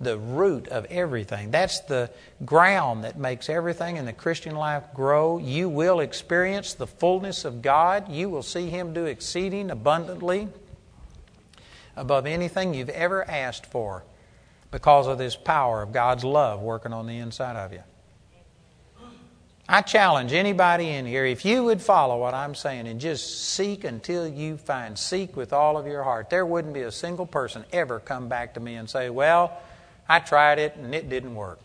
[0.00, 1.50] the root of everything.
[1.50, 2.10] That's the
[2.44, 5.38] ground that makes everything in the Christian life grow.
[5.38, 8.10] You will experience the fullness of God.
[8.10, 10.48] You will see Him do exceeding abundantly
[11.96, 14.04] above anything you've ever asked for
[14.70, 17.82] because of this power of God's love working on the inside of you.
[19.68, 23.82] I challenge anybody in here, if you would follow what I'm saying and just seek
[23.82, 27.64] until you find, seek with all of your heart, there wouldn't be a single person
[27.72, 29.58] ever come back to me and say, Well,
[30.08, 31.60] I tried it and it didn't work.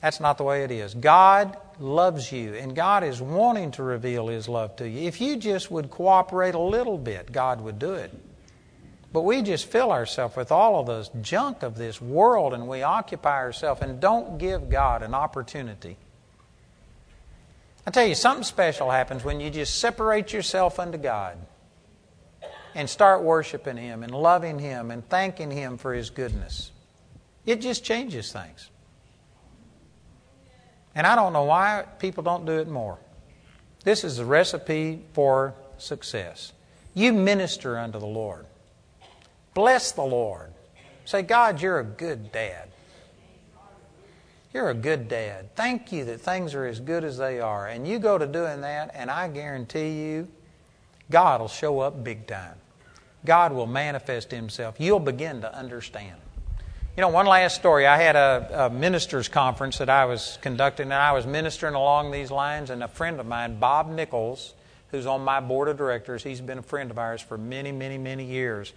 [0.00, 0.94] That's not the way it is.
[0.94, 5.08] God loves you, and God is wanting to reveal His love to you.
[5.08, 8.14] If you just would cooperate a little bit, God would do it.
[9.12, 12.82] But we just fill ourselves with all of this junk of this world, and we
[12.82, 15.96] occupy ourselves and don't give God an opportunity
[17.88, 21.38] I tell you, something special happens when you just separate yourself unto God
[22.74, 26.70] and start worshiping Him and loving Him and thanking Him for His goodness.
[27.48, 28.68] It just changes things.
[30.94, 32.98] And I don't know why people don't do it more.
[33.84, 36.52] This is a recipe for success.
[36.92, 38.44] You minister unto the Lord.
[39.54, 40.52] Bless the Lord.
[41.06, 42.68] Say, God, you're a good dad.
[44.52, 45.56] You're a good dad.
[45.56, 47.66] Thank you that things are as good as they are.
[47.66, 50.28] And you go to doing that, and I guarantee you,
[51.10, 52.56] God will show up big time.
[53.24, 54.74] God will manifest Himself.
[54.78, 56.16] You'll begin to understand.
[56.98, 57.86] You know, one last story.
[57.86, 62.10] I had a, a ministers' conference that I was conducting, and I was ministering along
[62.10, 64.52] these lines, and a friend of mine, Bob Nichols,
[64.90, 67.98] who's on my board of directors, he's been a friend of ours for many, many,
[67.98, 68.72] many years.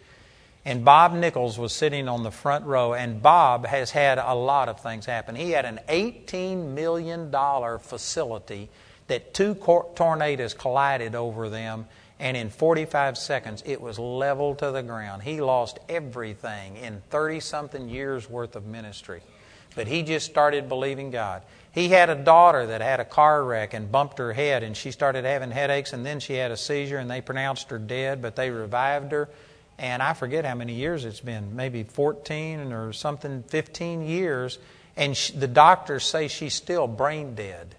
[0.65, 4.69] And Bob Nichols was sitting on the front row, and Bob has had a lot
[4.69, 5.34] of things happen.
[5.36, 7.32] He had an $18 million
[7.80, 8.69] facility
[9.07, 9.55] that two
[9.95, 11.88] tornadoes collided over them,
[12.22, 15.24] and in 45 seconds it was leveled to the ground.
[15.24, 19.22] He lost everything in 30 something years worth of ministry.
[19.76, 21.41] But he just started believing God.
[21.74, 24.91] He had a daughter that had a car wreck and bumped her head, and she
[24.91, 28.36] started having headaches, and then she had a seizure, and they pronounced her dead, but
[28.36, 29.30] they revived her
[29.82, 34.59] and I forget how many years it's been, maybe 14 or something, 15 years,
[34.95, 37.74] and she, the doctors say she's still brain dead.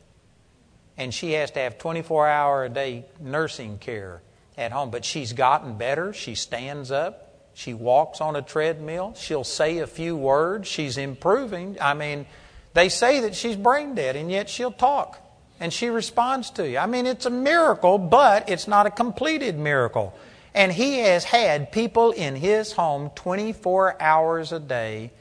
[0.98, 4.20] And she has to have 24 hour a day nursing care
[4.56, 4.90] at home.
[4.90, 6.12] But she's gotten better.
[6.12, 7.28] She stands up.
[7.54, 9.14] She walks on a treadmill.
[9.16, 10.68] She'll say a few words.
[10.68, 11.76] She's improving.
[11.80, 12.26] I mean,
[12.74, 15.22] they say that she's brain dead, and yet she'll talk
[15.62, 16.76] and she responds to you.
[16.76, 20.12] I mean, it's a miracle, but it's not a completed miracle.
[20.52, 25.12] And he has had people in his home 24 hours a day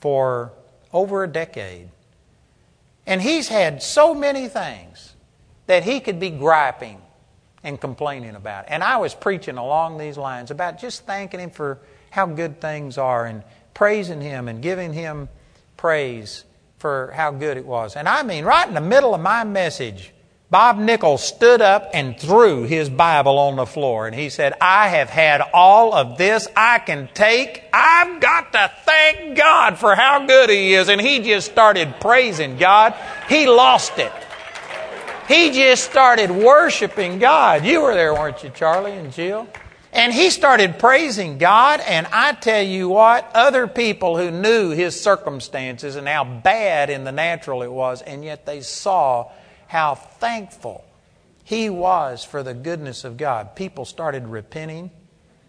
[0.00, 0.50] for
[0.94, 1.90] over a decade.
[3.04, 5.12] And he's had so many things
[5.66, 7.01] that he could be griping
[7.64, 8.64] and complaining about.
[8.64, 8.70] It.
[8.72, 11.78] And I was preaching along these lines about just thanking him for
[12.10, 13.42] how good things are and
[13.74, 15.28] praising him and giving him
[15.76, 16.44] praise
[16.78, 17.96] for how good it was.
[17.96, 20.12] And I mean, right in the middle of my message,
[20.50, 24.88] Bob Nichols stood up and threw his Bible on the floor and he said, I
[24.88, 27.62] have had all of this I can take.
[27.72, 30.88] I've got to thank God for how good He is.
[30.88, 32.94] And he just started praising God.
[33.28, 34.12] He lost it.
[35.28, 37.64] He just started worshiping God.
[37.64, 39.48] You were there, weren't you, Charlie and Jill?
[39.92, 44.98] And he started praising God, and I tell you what, other people who knew his
[44.98, 49.30] circumstances and how bad in the natural it was, and yet they saw
[49.68, 50.84] how thankful
[51.44, 53.54] he was for the goodness of God.
[53.54, 54.90] People started repenting.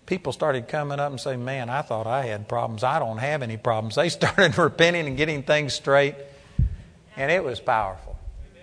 [0.06, 2.84] People started coming up and saying, Man, I thought I had problems.
[2.84, 3.96] I don't have any problems.
[3.96, 6.16] They started repenting and getting things straight,
[7.16, 8.13] and it was powerful.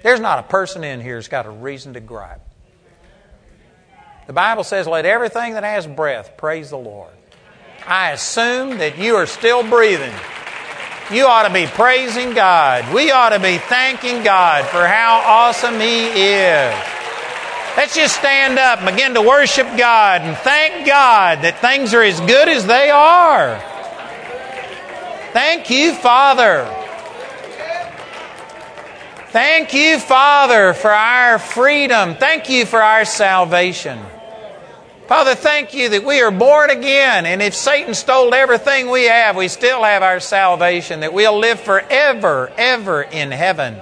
[0.03, 2.40] There's not a person in here who's got a reason to gripe.
[4.26, 7.12] The Bible says, Let everything that has breath praise the Lord.
[7.86, 10.14] I assume that you are still breathing.
[11.11, 12.94] You ought to be praising God.
[12.94, 16.74] We ought to be thanking God for how awesome He is.
[17.77, 22.02] Let's just stand up and begin to worship God and thank God that things are
[22.02, 23.59] as good as they are.
[25.32, 26.68] Thank you, Father.
[29.32, 32.16] Thank you, Father, for our freedom.
[32.16, 34.01] Thank you for our salvation.
[35.07, 39.36] Father, thank you that we are born again, and if Satan stole everything we have,
[39.36, 43.77] we still have our salvation, that we'll live forever, ever in heaven.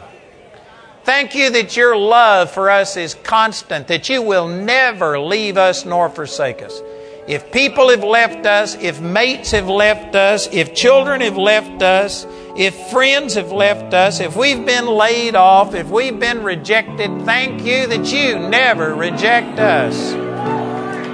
[1.05, 5.87] Thank you that your love for us is constant, that you will never leave us
[5.87, 6.79] nor forsake us.
[7.27, 12.27] If people have left us, if mates have left us, if children have left us,
[12.59, 17.65] if friends have left us, if we've been laid off, if we've been rejected, thank
[17.65, 20.13] you that you never reject us.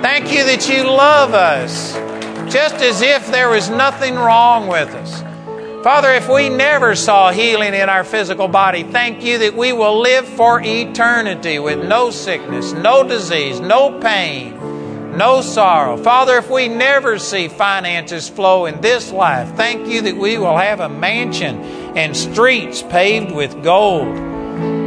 [0.01, 1.93] Thank you that you love us
[2.51, 5.23] just as if there was nothing wrong with us.
[5.85, 10.01] Father, if we never saw healing in our physical body, thank you that we will
[10.01, 14.59] live for eternity with no sickness, no disease, no pain,
[15.17, 15.97] no sorrow.
[15.97, 20.57] Father, if we never see finances flow in this life, thank you that we will
[20.57, 21.61] have a mansion
[21.97, 24.17] and streets paved with gold.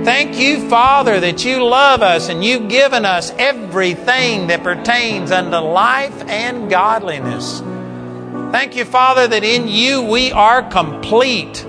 [0.06, 5.58] Thank you, Father, that you love us and you've given us everything that pertains unto
[5.58, 7.60] life and godliness.
[8.52, 11.66] Thank you, Father, that in you we are complete.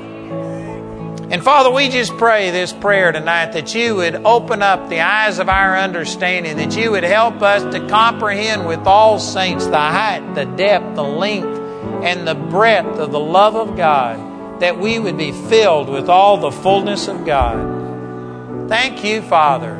[1.31, 5.39] And Father, we just pray this prayer tonight that you would open up the eyes
[5.39, 10.35] of our understanding, that you would help us to comprehend with all saints the height,
[10.35, 11.59] the depth, the length,
[12.03, 16.39] and the breadth of the love of God, that we would be filled with all
[16.39, 18.71] the fullness of God.
[18.71, 19.77] Thank you, Father.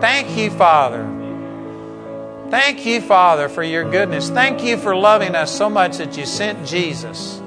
[0.00, 1.04] Thank you, Father.
[2.48, 4.30] Thank you, Father, for your goodness.
[4.30, 7.42] Thank you for loving us so much that you sent Jesus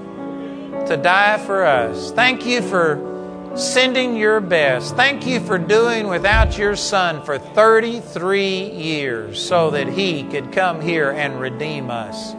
[0.88, 2.11] to die for us.
[2.11, 4.95] Thank you for sending your best.
[4.95, 10.81] Thank you for doing without your Son for 33 years so that He could come
[10.81, 12.34] here and redeem us.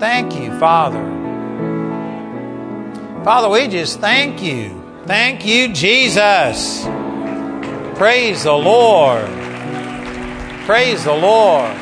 [0.00, 1.02] Thank you, Father.
[3.24, 4.82] Father, we just thank you.
[5.06, 6.84] Thank you, Jesus.
[7.96, 9.24] Praise the Lord.
[10.66, 11.76] Praise the Lord.